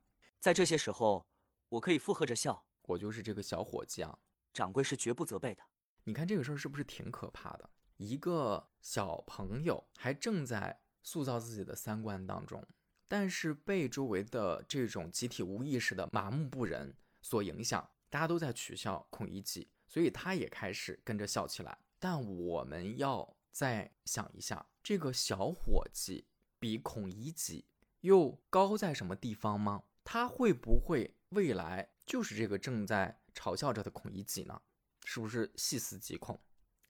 [0.45, 1.25] 在这些时候，
[1.69, 4.15] 我可以附和着笑，我就是这个小伙计啊。
[4.53, 5.63] 掌柜是绝不责备的。
[6.03, 7.67] 你看这个事儿是不是挺可怕的？
[7.97, 12.63] 一个小朋友还正在塑造自己的三观当中，
[13.07, 21.75] 但是被周围的这种集体无意识的麻木不仁所影响，大家都在取笑孔乙己，所以他也开始跟着笑起来。
[21.97, 23.35] 但我们要。
[23.51, 26.27] 再想一下，这个小伙计
[26.59, 27.65] 比孔乙己
[28.01, 29.85] 又高在什么地方吗？
[30.05, 34.61] 他会不会未来就是这个正在嘲笑着的孔乙己呢？
[35.03, 36.39] 是不是细思极恐？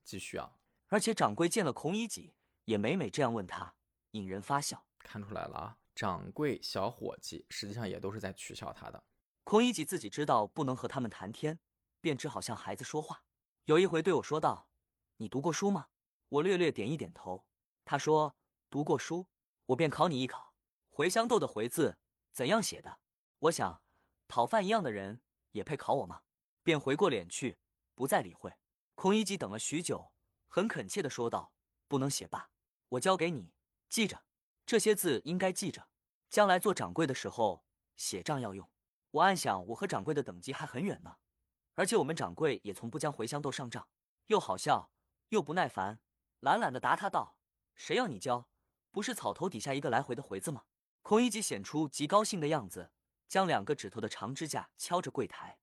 [0.03, 0.59] 继续啊！
[0.89, 3.73] 而且掌柜见了孔乙己，也每每这样问他，
[4.11, 4.85] 引人发笑。
[4.99, 5.77] 看出来了啊！
[5.95, 9.01] 掌柜、小伙计实际上也都是在取笑他的。
[9.45, 11.57] 孔乙己自己知道不能和他们谈天，
[12.01, 13.23] 便只好向孩子说话。
[13.63, 14.69] 有一回对我说道
[15.17, 15.87] ：“你读过书吗？”
[16.27, 17.45] 我略略点一点头。
[17.85, 18.35] 他说
[18.69, 19.27] ：“读过书，
[19.67, 20.53] 我便考你一考。
[20.91, 21.97] 茴香豆的茴字
[22.33, 22.99] 怎样写的？”
[23.45, 23.83] 我想，
[24.27, 26.21] 讨饭一样的人也配考我吗？
[26.63, 27.59] 便回过脸去，
[27.93, 28.51] 不再理会。
[28.95, 30.11] 孔乙己等了许久，
[30.47, 31.51] 很恳切的说道
[31.87, 32.49] ：“不能写罢，
[32.89, 33.53] 我交给你，
[33.87, 34.23] 记着。
[34.65, 35.87] 这些字应该记着，
[36.27, 37.63] 将来做掌柜的时候
[37.95, 38.67] 写账要用。”
[39.11, 41.17] 我暗想，我和掌柜的等级还很远呢，
[41.75, 43.87] 而且我们掌柜也从不将茴香豆上账，
[44.25, 44.89] 又好笑
[45.29, 45.99] 又不耐烦。
[46.39, 47.37] 懒懒的答他道
[47.75, 48.49] ：“谁要你教？
[48.89, 50.63] 不是草头底下一个来回的回字吗？”
[51.03, 52.91] 孔乙己显出极高兴的样子，
[53.27, 55.57] 将两个指头的长指甲敲着柜台，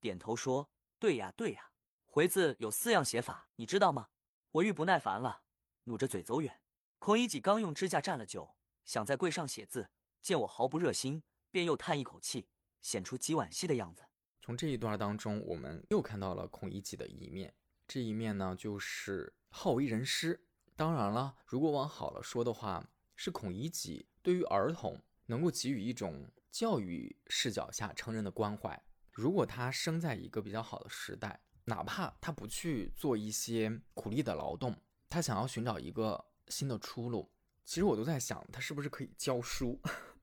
[0.00, 1.70] 点头说：“对呀，对呀，
[2.04, 4.08] 回字有四样写法，你知道吗？”
[4.52, 5.42] 我愈不耐烦了，
[5.84, 6.60] 努着嘴走远。
[6.98, 9.90] 孔乙己刚用指甲蘸了酒，想在柜上写字，
[10.22, 12.48] 见我毫不热心，便又叹一口气，
[12.80, 14.02] 显出极惋惜的样子。
[14.40, 17.54] 从这一段当中，我们又看到了孔乙己的一面。
[17.86, 20.46] 这一面呢，就是好为人师。
[20.74, 28.82] 当然了，如果往好了说的话，是孔乙己对于儿童能够给予一种教育视角下成人的关怀。
[29.12, 34.74] 如果他生在一个比较好的时代，哪怕他不去做一些苦力的劳动，
[35.10, 37.30] 他想要寻找一个新的出路，
[37.66, 39.78] 其实我都在想，他是不是可以教书？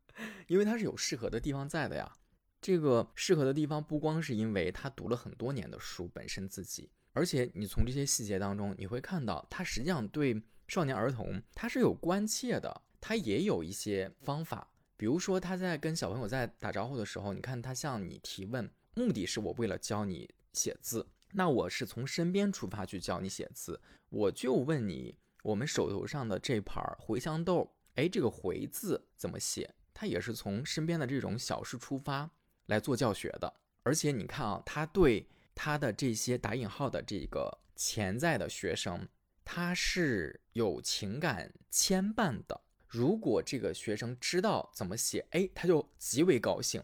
[0.49, 2.11] 因为他是有适合的地方在的呀。
[2.59, 6.89] 这个适合的地方不光是因为他读了很多年的书本身自己。
[7.11, 14.71] 而且你从这些细节当中，你会看到他实际上对少年儿童他是有关切的，他也有一些方法。
[15.03, 29.75] 比如说他在跟小朋友在打招呼的时候，你看他向你提问，目的是我为了教你写字，那我是从身边出发去教你写字，我就问你，我们手头上的这盘茴香豆，哎，这个茴字怎么写？
[29.93, 32.31] 他也是从身边的这种小事出发
[32.67, 33.53] 来做教学的。
[33.83, 35.27] 而且你看啊，他对。
[35.53, 39.05] 他的这些打引号的这个潜在的学生，
[39.43, 42.61] 他是有情感牵绊的。
[42.93, 46.79] 如果这个学生知道怎么写，哎，他就极为高兴；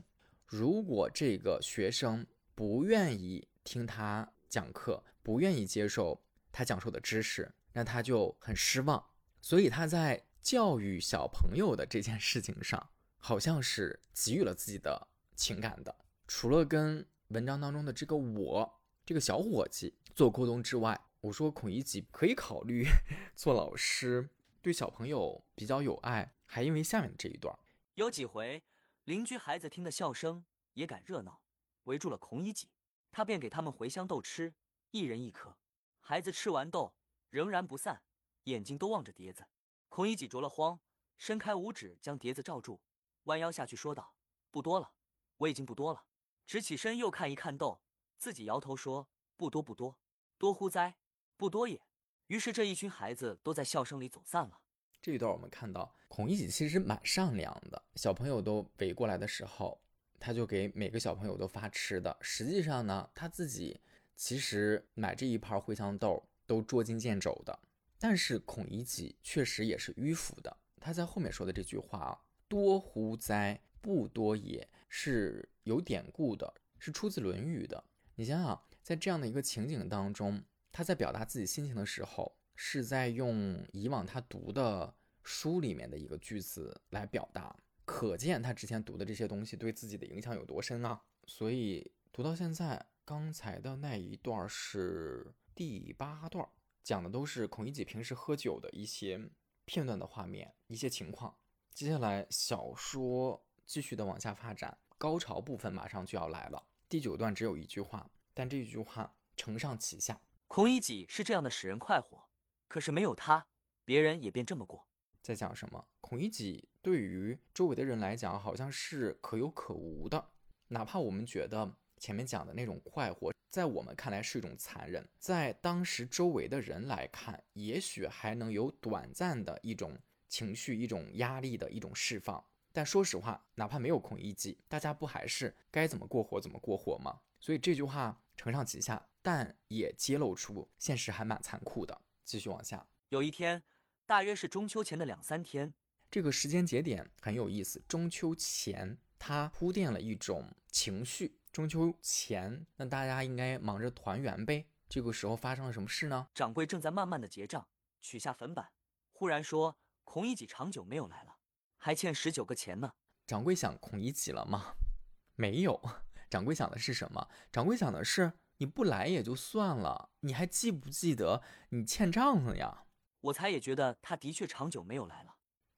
[0.47, 6.19] 如果这个学生不愿意听他讲课，不愿意接受
[6.51, 9.05] 他讲授的知识，那他就很失望。
[9.39, 15.95] 所以他在教育小朋友的这件事情上，好像是给予了自己的情感的，
[16.27, 17.05] 除了跟。
[17.29, 22.87] 文章当中的这个我，这个小伙计做沟通之外，我说孔乙己可以考虑
[23.37, 24.27] 做老师，
[24.61, 27.57] 对小朋友比较有爱，还因为下面这一段，
[27.95, 28.61] 有几回
[29.05, 30.43] 邻居孩子听的笑声
[30.73, 31.41] 也赶热闹，
[31.83, 32.69] 围住了孔乙己，
[33.09, 34.53] 他便给他们茴香豆吃，
[34.91, 35.57] 一人一颗。
[36.01, 36.93] 孩子吃完豆
[37.29, 38.03] 仍然不散，
[38.43, 39.47] 眼睛都望着碟子。
[39.87, 40.77] 孔乙己着了慌，
[41.17, 42.81] 伸开五指将碟子罩住，
[43.23, 44.13] 弯腰下去说道
[44.51, 44.91] ：“不多了，
[45.37, 46.05] 我已经不多了。”
[46.45, 47.81] 直起身又看一看豆，
[48.17, 49.97] 自己摇头说：“不多不多，
[50.37, 50.97] 多乎哉？
[51.37, 51.81] 不多也。”
[52.29, 54.59] 于是这一群孩子都在笑声里走散了。
[55.01, 59.81] 这一段我们看到孔乙己其实蛮善良的，小朋友都围过来的时候，
[60.19, 62.15] 他就给每个小朋友都发吃的。
[62.21, 63.79] 实际上呢，他自己
[64.15, 67.59] 其实买这一盘茴香豆都捉襟见肘的。
[67.97, 77.81] 但是孔乙己确实也是迂腐的，他在后面说的这句话啊：“多乎哉？”不多也是有典故的，是出自《论语》的。
[78.15, 87.55] 你想想，在这样的一个情景当中，他在表达自己心情的时候，是在用以往他读的书里面的一个句子来表达，
[87.85, 91.01] 可见他之前读的这些东西对自己的影响有多深啊！
[91.25, 96.47] 所以读到现在，刚才的那一段是第八段，
[96.83, 99.19] 讲的都是孔乙己平时喝酒的一些
[99.65, 101.35] 片段的画面、一些情况。
[101.73, 106.63] 接下来小说继续的往下发展，高潮部分马上就要来了。
[106.87, 110.19] 第九段只有一句话，但这一句话承上启下。
[110.49, 112.27] 孔乙己是这样的使人快活，
[112.67, 113.45] 可是没有他，
[113.85, 114.87] 别人也便这么过。
[115.21, 115.87] 在讲什么？
[116.01, 120.31] 孔乙己对于周围的人来讲，好像是可有可无的。
[120.69, 129.95] 哪怕我们觉得前面讲的那种快活，在我们看来是一种残忍，在当时周围的人来看，也许还能有短暂的一种
[130.27, 132.43] 情绪、一种压力的一种释放。
[132.73, 137.21] 但说实话，哪怕没有孔乙己，大家不还是该怎么过活怎么过活吗？
[137.39, 142.01] 所以这句话承上启下，但也揭露出现实还蛮残酷的。
[142.23, 143.63] 继续往下，有一天，
[144.05, 145.73] 大约是中秋前的两三天，
[146.11, 147.81] 这个时间节点很有意思。
[147.87, 151.39] 中秋前，它铺垫了一种情绪。
[151.51, 154.67] 中秋前，那大家应该忙着团圆呗。
[154.87, 156.27] 这个时候发生了什么事呢？
[156.33, 157.67] 掌柜正在慢慢的结账，
[158.01, 158.69] 取下粉板，
[159.11, 161.37] 忽然说：“孔乙己长久没有来了。”
[161.77, 162.93] 还欠十九个钱呢。
[163.25, 164.73] 掌柜想孔乙己了吗？
[165.35, 165.81] 没有。
[166.29, 167.27] 掌柜想的是什么？
[167.51, 172.85] 掌柜想的是你不来也就算了，你还记不记得你欠账了呀？
[173.21, 175.35] 我才也觉得他的确长久没有来了。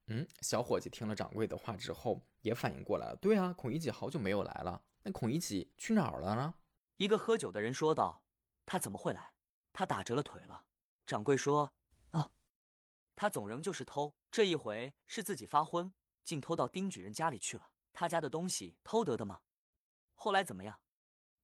[0.08, 3.16] 嗯，小伙计听了掌柜的话之后也反应过来了。
[3.18, 4.84] 对啊，孔乙己好久没有来了。
[5.04, 6.56] 那孔乙己去哪儿了呢？
[6.98, 8.24] 一个喝酒的人说道
[8.66, 9.34] ：“他怎么会来？
[9.72, 10.66] 他打折了腿了。”
[11.06, 11.72] 掌柜说
[12.12, 12.32] ：“啊，
[13.16, 17.70] 他总仍旧是偷。”这一回是自己发昏，竟偷到丁举人家里去了。
[17.94, 19.42] 他家的东西偷得的吗？
[20.16, 20.80] 后来怎么样？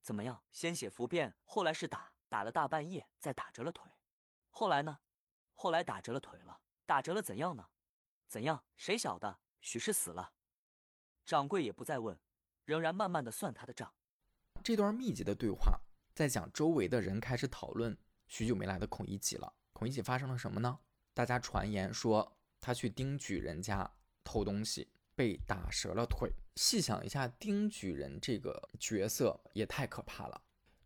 [0.02, 0.44] 怎么样？
[0.52, 3.92] 先写服辩，后来是打，打了大半夜，再打折了腿。
[4.50, 5.00] 后来呢？
[5.54, 7.68] 后来打折了腿了，打折了怎样呢？
[8.28, 8.64] 怎样？
[8.76, 9.40] 谁晓得？
[9.62, 10.34] 许是死了。
[11.26, 12.20] 掌柜也不再问，
[12.64, 13.94] 仍然慢慢的算他的账。
[14.64, 15.80] 这段密集的对话
[16.14, 19.54] 在讲周围的人开始讨论许久没来的孔乙己了。
[19.74, 20.80] 孔乙己发生了什么呢？
[21.14, 22.34] 大家传言说。
[22.60, 23.90] 他去丁举人家
[24.24, 26.32] 偷东西，被打折了腿。
[26.56, 30.40] 细想一下，丁举人这个角色也太可怕了。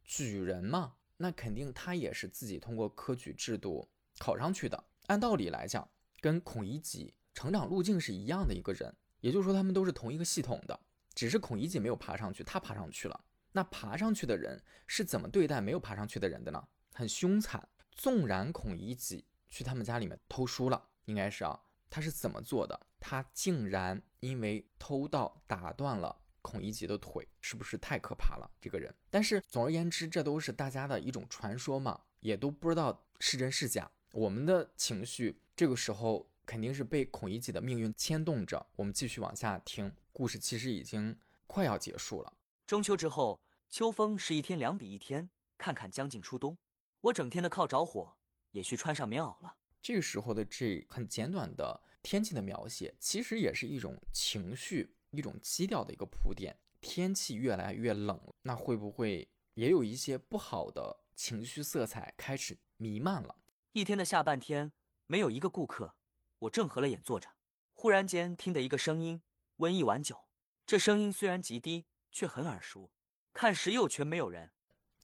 [0.05, 4.81] 举人嘛，那肯定他也是自己通过科举制度考上去的。
[5.07, 5.85] 按道理来讲，
[6.21, 10.79] 跟孔乙己成长路径是一样的一个人，也就是说他们都是同一个系统的。
[11.13, 13.25] 只是孔乙己没有爬上去，他爬上去了。
[13.51, 16.67] 那爬上去的人是怎么对待没有爬上去的人的呢？
[16.93, 17.67] 很凶残。
[17.91, 20.89] 纵然孔乙己去他们家里面偷书了。
[21.05, 22.87] 应该是啊，他是怎么做的？
[23.01, 28.49] 他竟然因为偷盗打断了孔乙己的腿，是不是太可怕了？
[28.61, 28.93] 这个人。
[29.09, 33.91] 但是总而言之，这都是大家的一种传说嘛，也都不知道是真是假。
[34.13, 38.65] 我们的情绪这个时候肯定是被孔乙己的命运牵动着。
[38.75, 42.31] 我们继续往下听，故事其实已经快要结束了。
[42.67, 46.57] 中秋之后，秋风是一天凉比一天，看看将近初冬，
[47.01, 48.15] 我整天的靠着火，
[48.51, 49.55] 也需穿上棉袄了。
[49.81, 56.57] 这个时候的这很简短的天气的描写，其实也是一种情绪、一种基调的一个铺垫。
[56.79, 63.35] 天气越来越冷，那会不会也有一些不好的情绪色彩开始弥漫了？
[63.73, 64.71] 一天的下半天
[65.05, 65.95] 没有一个顾客，
[66.39, 67.29] 我正合了眼坐着，
[67.73, 69.21] 忽然间听得一个声音
[69.57, 70.17] ：“温一碗酒。”
[70.65, 72.89] 这声音虽然极低，却很耳熟。
[73.33, 74.51] 看时又全没有人。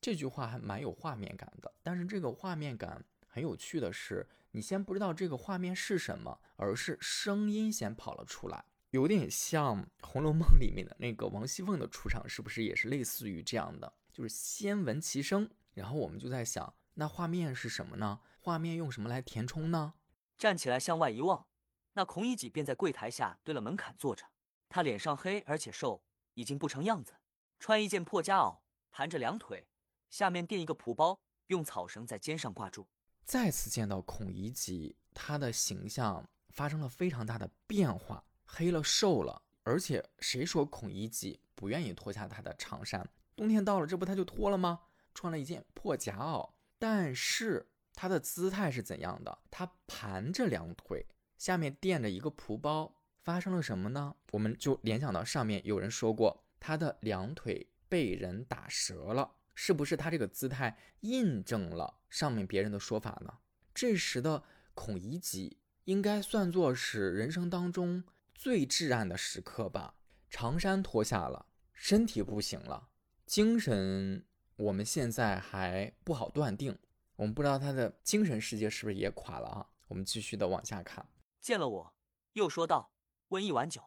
[0.02, 3.06] 这句话还蛮有画面感的，但是这个画面感。
[3.28, 13.94] 很有趣的是，你先不知道这个画面是什么，而是声音先跑了出来，有点像《红楼梦》里面的那个王熙凤的出场，是不是也是类似于这样的？
[14.12, 18.20] 就是先闻其声，然后我们就在想，那画面是什么呢？
[18.40, 19.94] 画面用什么来填充呢？
[20.38, 21.48] 站起来向外一望，
[21.94, 24.26] 那孔乙己便在柜台下对了门槛坐着，
[24.70, 26.02] 他脸上黑而且瘦，
[26.34, 27.14] 已经不成样子，
[27.60, 29.68] 穿一件破夹袄，盘着两腿，
[30.10, 32.88] 下面垫一个蒲包，用草绳在肩上挂住。
[33.28, 39.42] 再次见到孔乙己，他的形象发生了非常大的变化，黑了瘦了。
[39.64, 43.06] 而且谁说孔乙己不愿意脱下他的长衫？
[43.36, 44.80] 冬天到了，这不他就脱了吗？
[45.14, 46.50] 穿了一件破夹袄，
[46.80, 49.38] 但是他的姿态是怎样的？
[49.52, 51.06] 他盘着两腿，
[51.38, 54.16] 下面垫着一个蒲包，发生了什么呢？
[54.32, 59.34] 我们就联想到上面有人说过，他的两腿被人打折了。
[59.54, 63.40] 是不是他这个姿态印证了上面别人的说法呢？
[63.74, 64.44] 这时的
[64.74, 68.04] 孔乙己应该算作是人生当中
[68.34, 69.96] 最至暗的时刻吧？
[70.30, 72.90] 长衫脱下了，身体不行了，
[73.26, 76.78] 精神我们现在还不好断定，
[77.16, 79.70] 我们不知道他的精神世界是不是也垮了啊？
[79.88, 81.08] 我们继续的往下看。
[81.40, 81.96] 见了我，
[82.34, 82.92] 又说道
[83.30, 83.82] ：“温一碗酒。”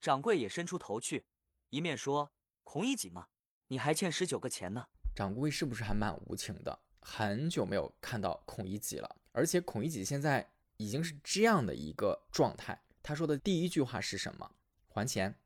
[0.00, 1.26] 掌柜也伸出头去，
[1.70, 2.32] 一面说
[2.64, 3.28] ：“孔乙己嘛，
[3.68, 6.80] 你还欠十九个钱呢。”掌柜是不是还蛮无情的？
[7.06, 12.82] 很久没有看到孔乙己了，而且孔乙己现在已经是这样的一个状态。
[13.02, 14.50] 他说的第一句话是什么？
[14.88, 15.38] 还钱。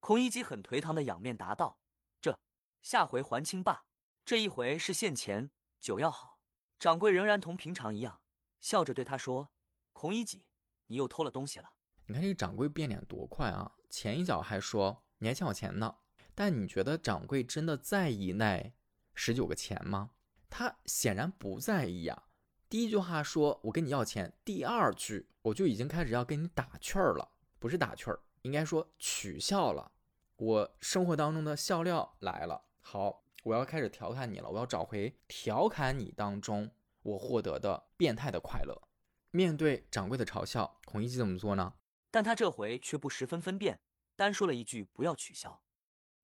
[0.00, 1.78] 孔乙己很颓唐的仰面答道
[2.18, 2.36] ：“这
[2.80, 3.84] 下回还清罢。
[4.24, 6.40] 这一回是现钱，酒要好。”
[6.80, 8.22] 掌柜仍然同平常一样，
[8.60, 9.50] 笑着对他说
[9.92, 10.46] ：“孔乙己，
[10.86, 11.74] 你又偷了东西了。”
[12.06, 13.76] 你看这个掌柜变脸多快啊！
[13.90, 15.98] 前一脚还说你还欠我钱呢，
[16.34, 18.72] 但你觉得掌柜真的在意那
[19.14, 20.10] 十九个钱吗？
[20.54, 22.24] 他显然不在意啊。
[22.68, 27.26] 第一句话说我跟你要钱，第二句我就已经开始要跟你打趣儿了，
[27.58, 29.90] 不是打趣儿，应该说取笑了。
[30.36, 36.70] 我生活当中的笑料来了，好，我要开始调侃你了，我要找回调侃你当中
[37.02, 38.82] 我获得的变态的快乐。
[39.30, 41.72] 面对掌柜的嘲笑，孔乙己怎么做呢？
[42.10, 43.80] 但他这回却不十分分辨，
[44.16, 45.62] 单说了一句：“不要取消，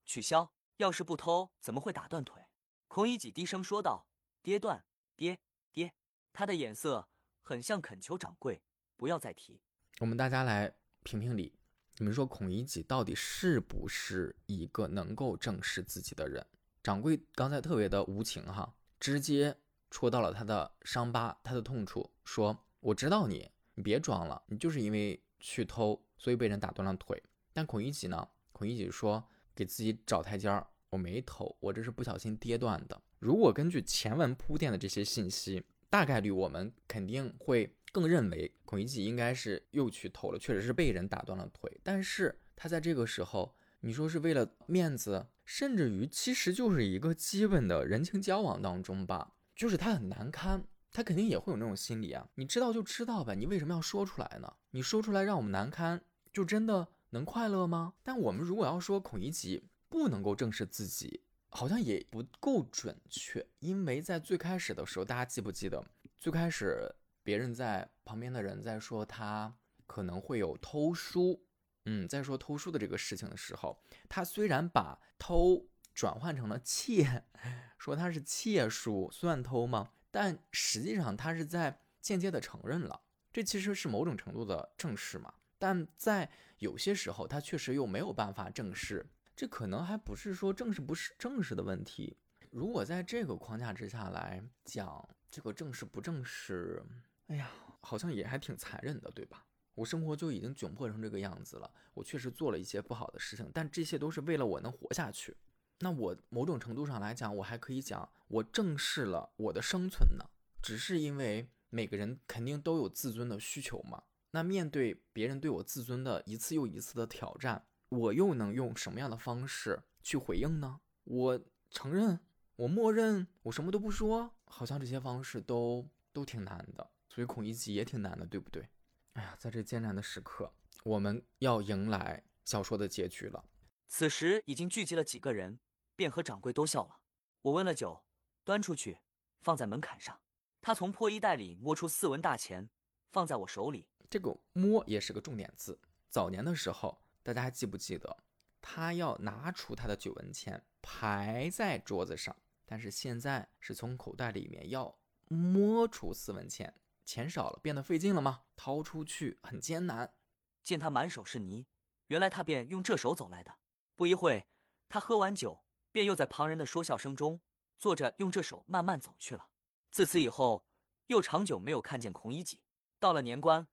[0.05, 0.53] 取消。
[0.77, 2.43] 要是不偷，怎么会打断腿？”
[2.89, 4.07] 孔乙己低声说道
[4.43, 4.85] ：“跌断，
[5.17, 5.39] 跌
[5.73, 5.93] 跌。”
[6.33, 7.09] 他的眼色
[7.43, 8.61] 很像恳求掌柜
[8.97, 9.61] 不要再提。
[10.01, 10.73] 我们大家来
[11.03, 11.59] 评评理，
[11.97, 16.47] 你们说孔乙己到底是不是一个能够正视自己的人？
[16.83, 19.57] 掌柜刚才特别的无情哈，直接
[19.91, 27.23] 戳到了他的伤疤，他的痛处，说：“我知道你，你别装了，你就是因为。”去偷，所以被人打断了腿。
[27.53, 28.29] 但孔乙己呢？
[28.51, 29.25] 孔乙己说
[29.55, 33.01] 给自己找台阶儿，我没偷，我这是不小心跌断的。
[33.19, 41.81] 如果根据前文铺垫的这些信息，大概率我们肯定会更认为孔乙己应该是又去偷了，确实是被人打断了腿。
[41.83, 50.65] 但是他在这个时候，你说是为了面子，甚至于其实就是一个基本的人情交往当中吧，就是他很难堪。
[50.91, 54.53] 他肯定也会有那种心理啊，你知道就知道呗，你为什么要说出来呢？
[54.71, 56.03] 你说出来让我们难堪，
[56.33, 57.93] 就真的能快乐吗？
[58.03, 61.21] 但我们如果要说孔乙己不能够正视自己，
[61.51, 65.85] 好像也不够准确，因为在最开始的时候，大家记不记得
[66.19, 71.45] 最开始别人在旁边的人在说他可能会有偷书，
[71.87, 77.25] 嗯，在说偷书的这个事情的时候，他虽然把偷转换成了窃，
[77.79, 79.91] 说他是窃书，算偷吗？
[80.11, 83.01] 但实际上，他是在间接的承认了，
[83.33, 85.35] 这其实是某种程度的正视嘛。
[85.59, 89.05] 但在有些时候，他确实又没有办法正视，
[89.39, 92.17] 这可能还不是说正视不是正视的问题。
[92.51, 96.83] 如果在这个框架之下来讲这个正视不正视，
[97.29, 97.49] 哎呀，
[97.81, 99.47] 好像也还挺残忍的，对吧？
[99.77, 105.37] 我生活就已经窘迫成这个样子了，我确实做了一些不好的事情，但这些都是为了我能活下去。
[105.79, 110.25] 那我某种程度上来讲，我还可以讲，我正视了我的生存呢。
[110.61, 114.03] 只是因为每个人肯定都有自尊的需求嘛。
[114.33, 120.81] 那面对别人对我自尊的一次又一次的挑战，我又能用什么样的方式去回应呢？
[121.05, 122.21] 我承认，
[122.57, 126.91] 我默认，我什么都不说，好像这些方式都都挺难的。
[127.09, 128.69] 所以孔乙己也挺难的，对不对？
[129.15, 130.53] 哎呀，在这艰难的时刻，
[130.85, 133.45] 我们要迎来小说的结局了。
[133.89, 135.59] 此时已经聚集了几个人。
[135.99, 137.01] 便和掌柜都笑了。
[137.43, 138.05] 我温了酒，
[138.45, 139.01] 端出去，
[139.41, 140.21] 放在门槛上。
[140.61, 142.71] 他从破衣袋里摸出四文大钱，
[143.11, 143.89] 放在我手里。
[144.09, 145.81] 这个摸也是个重点字。
[146.09, 148.25] 早年的时候，大家还记不记得，
[148.61, 154.99] 他要拿出他的九文钱排在桌子上，但是现在是从口袋里面要
[155.29, 156.75] 摸出四文钱，
[157.05, 158.45] 钱少了，变得费劲了吗？
[158.57, 160.15] 掏出去很艰难。
[160.63, 161.67] 见他满手是泥，
[162.07, 163.59] 原来他便用这手走来的。
[163.95, 164.47] 不一会，
[164.89, 165.65] 他喝完酒。
[165.91, 167.41] 便又在旁人的说笑声中
[167.79, 169.49] 坐着，用这手慢慢走去了。
[169.91, 170.65] 自此以后，
[171.07, 172.61] 又长久没有看见孔乙己。
[173.01, 173.67] 到了年关，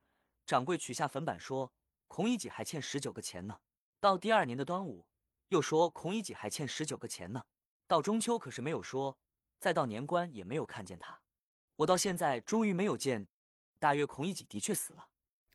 [0.45, 1.73] 掌柜取下粉板说
[2.07, 3.59] ：“孔乙己还欠十九个钱呢。”
[3.99, 5.05] 到第二年的端午，
[5.49, 7.43] 又说孔乙己还欠十九个钱呢。
[7.87, 9.17] 到中秋可是没有说，
[9.59, 11.19] 再到年关也没有看见他。
[11.77, 13.27] 我到现在终于没有见，
[13.79, 15.07] 大约孔乙己的确死了。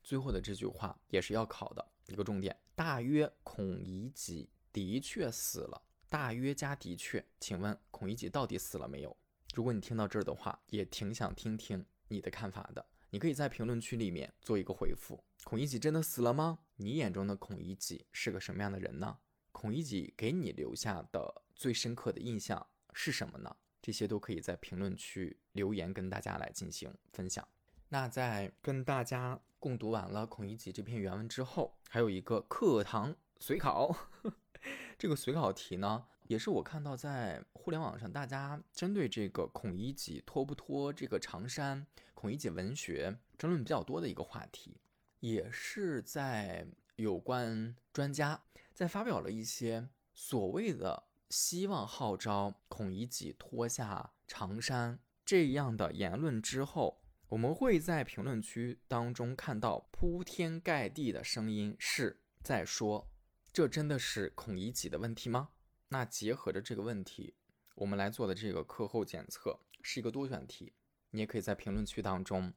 [0.02, 5.82] 最后的这句话也是要考的一个重点：大约孔乙己的确死了。
[6.08, 9.16] 大约加的确，请问孔乙己到底死了没有？
[9.54, 12.84] 如果你听到这儿的话，也挺想听听你的看法的。
[13.10, 16.60] 你可以在评论区里面做一个回复：孔乙己真的死了吗？
[16.76, 19.18] 你眼中的孔乙己是个什么样的人呢？
[19.52, 23.56] 孔乙己给你留下的最深刻的印象是什么呢？
[23.82, 27.46] 这些都可以在评论区留言跟大家来进行分享。
[27.88, 33.96] 那在跟大家共读完了孔乙己这篇原文之后，还有一个课堂随考。
[34.98, 44.76] 这个随考题呢，也是我看到在互联网上大家针对这个孔乙己脱不脱这个长衫、孔乙己文学争论比较多的一个话题，
[45.20, 46.66] 也是在
[46.96, 48.42] 有关专家
[48.74, 63.06] 在发表了一些所谓的希望号召孔乙己脱下长衫这样的言论之后，我们会在评论区当中看到铺天盖地的声音是在说，
[63.52, 65.50] 这真的是孔乙己的问题吗？
[65.88, 67.34] 那结合着这个问题，
[67.74, 70.72] 我们来做的这个课后检测是一个多选题，
[71.10, 72.52] 你也可以在评论区当中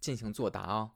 [0.00, 0.92] 进行作答啊。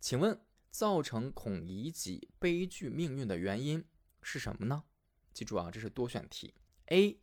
[0.00, 0.40] 请问，
[0.76, 3.82] 造成孔乙己悲剧命运的原因
[4.20, 4.84] 是什么呢？
[5.32, 6.52] 记住啊，这是多选题。
[6.88, 7.18] A，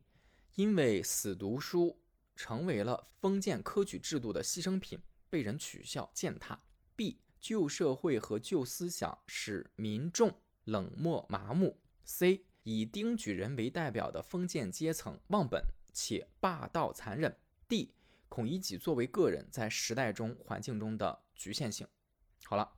[0.56, 2.02] 因为死读书
[2.36, 5.00] 成为了封建科举制度的牺牲品，
[5.30, 6.60] 被人取笑践踏。
[6.96, 11.80] B，旧社会和旧思想使民众冷漠麻木。
[12.04, 12.44] C。
[12.64, 17.38] 以丁举人为代表的封建阶层忘本且霸道残忍。
[17.68, 17.94] D.
[18.30, 21.86] 孔乙己作为个人在时代中环境中的局限性。
[22.46, 22.74] 好了，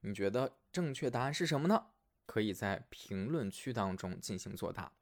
[0.00, 1.86] 你觉得正确答案是什么呢？
[2.26, 4.92] 可以在评论区当中进行作答。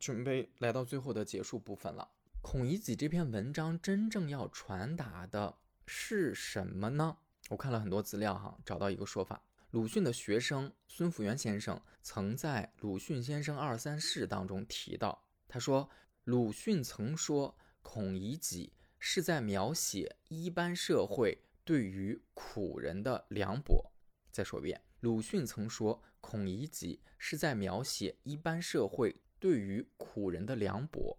[0.00, 2.08] 准备来到最后的结束部分了。
[2.40, 7.16] 孔乙己这篇文章真正要传达的是什么呢？
[7.50, 9.40] 我看了很多资料哈，找到一个说法。
[9.70, 15.88] 鲁迅的学生孙辅元先生曾在《鲁迅先生二三事》当中提到，他说
[16.24, 23.91] ：“鲁迅曾说，孔乙己是在描写一般社会对于苦人的凉薄。”
[24.32, 31.18] 再说一遍，鲁迅曾说，孔乙己是在描写一般社会对于苦人的凉薄。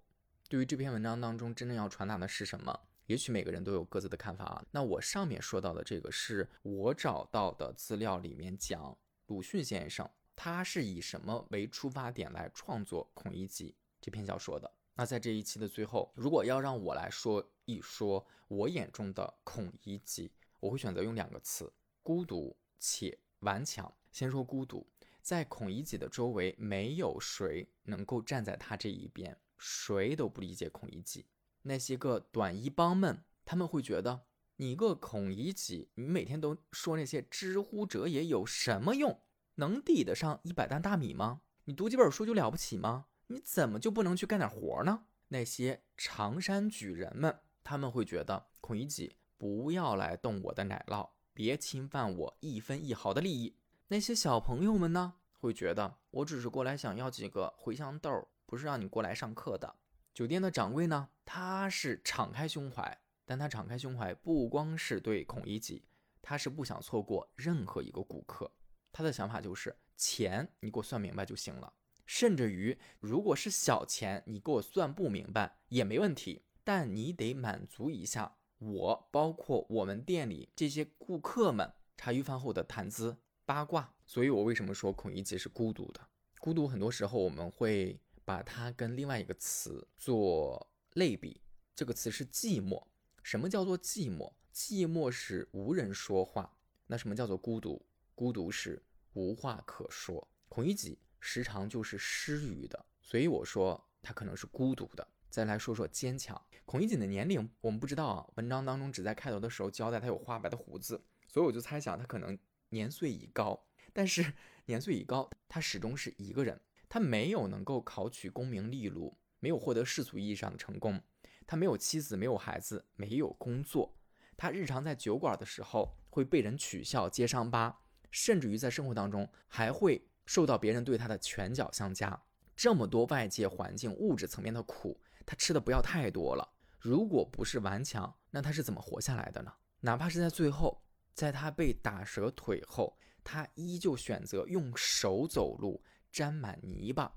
[0.50, 2.78] 对于这篇文章当中真正要传达的是什么？
[3.06, 4.66] 也许每个人都有各自的看法啊。
[4.72, 8.98] 那我上面说到的这个是我找到的资料里面讲
[9.28, 13.70] 鲁迅先生他是以什么为出发点来创作《孔乙己》
[14.02, 14.72] 这篇小说的。
[14.96, 23.94] 那在这一期的最后，如果要让我来说一说我眼中的孔乙己，我会选择用两个词：孤独且顽强。
[24.12, 24.88] 先说孤独，
[25.22, 31.26] 在孔乙己的周围，没有谁能够站在他这一边，谁都不理解孔乙己。
[31.64, 34.26] 那些个短衣帮们，他们会觉得
[34.58, 39.22] 你个孔乙己，你每天都说那些知乎者也有什么用？
[39.56, 41.42] 能抵得上一百担大米吗？
[41.66, 43.06] 你读几本书就了不起吗？
[43.28, 45.06] 你怎么就不能去干点活呢？
[45.30, 53.56] 那些长衫举人们，他们会觉得孔乙己不要来动我的奶酪，别侵犯我一分一毫的利益。
[53.88, 59.76] 那些小朋友们呢，会觉得我只是过来想要几个茴香豆，不是让你过来上课的。
[60.14, 65.84] 酒店的掌柜呢，他是敞开胸怀，但他敞开胸怀不光是对孔乙己，
[66.22, 68.52] 他是不想错过任何一个顾客。
[68.92, 71.74] 他的想法就是钱你给我算明白就行了，
[72.06, 78.36] 甚至于如果是小钱你给我算不明白也没问题，但你得满足一下
[78.72, 83.94] 我，包括我们店里这些顾客们茶余饭后的谈资八卦。
[84.06, 86.02] 所以我为什么说孔乙己是孤独的？
[86.40, 88.00] 孤独很多时候我们会。
[88.26, 91.42] 把它跟另外一个词做类比，
[91.76, 92.82] 这个词是寂寞。
[93.22, 94.32] 什么叫做寂寞？
[94.54, 96.58] 寂寞是无人说话。
[96.88, 97.86] 那什么叫做孤独？
[98.16, 100.26] 孤独是无话可说。
[100.48, 105.06] 孔乙己时常就是失语的，所以我说他可能是孤独的。
[105.34, 106.40] 再来说说坚强。
[106.64, 112.38] 孔乙己的年龄我们不知道啊，文章当中只在开头的时候交代他有花白的胡子，所以我就猜想他可能
[112.70, 113.60] 年岁已高。
[113.92, 114.32] 但是
[114.66, 116.62] 年岁已高，他始终是一个人。
[116.88, 121.02] 他没有能够考取功名利禄，没有获得世俗意义上的成功。
[121.48, 123.92] 他没有妻子，没有孩子，没有工作。
[124.38, 127.76] 他日常在酒馆的时候会被人取笑、揭伤疤，
[128.12, 132.22] 甚至于在生活当中还会受到别人对他的拳脚相加。
[132.56, 134.96] 这么多外界环境、物质层面的苦，
[135.26, 136.48] 他吃的不要太多了。
[136.80, 139.54] 如果不是顽强，那他是怎么活下来的呢？
[139.80, 145.84] 哪怕是在最后，在他被打折腿后，他依旧选择用手走路。
[146.12, 147.12] 沾满泥巴，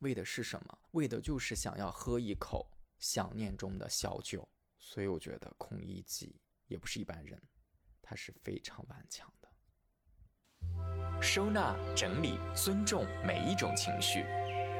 [0.00, 0.78] 为的是什么？
[0.90, 4.46] 为的就是想要喝一口想念中的小酒。
[4.78, 7.42] 所以我觉得孔乙己也不是一般人，
[8.02, 9.48] 他是非常顽强的。
[11.22, 14.26] 收纳、整理、尊重每一种情绪，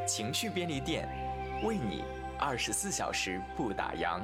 [0.07, 1.09] 情绪便利店
[1.65, 2.05] 为你
[2.39, 4.21] 二十四小时不打烊。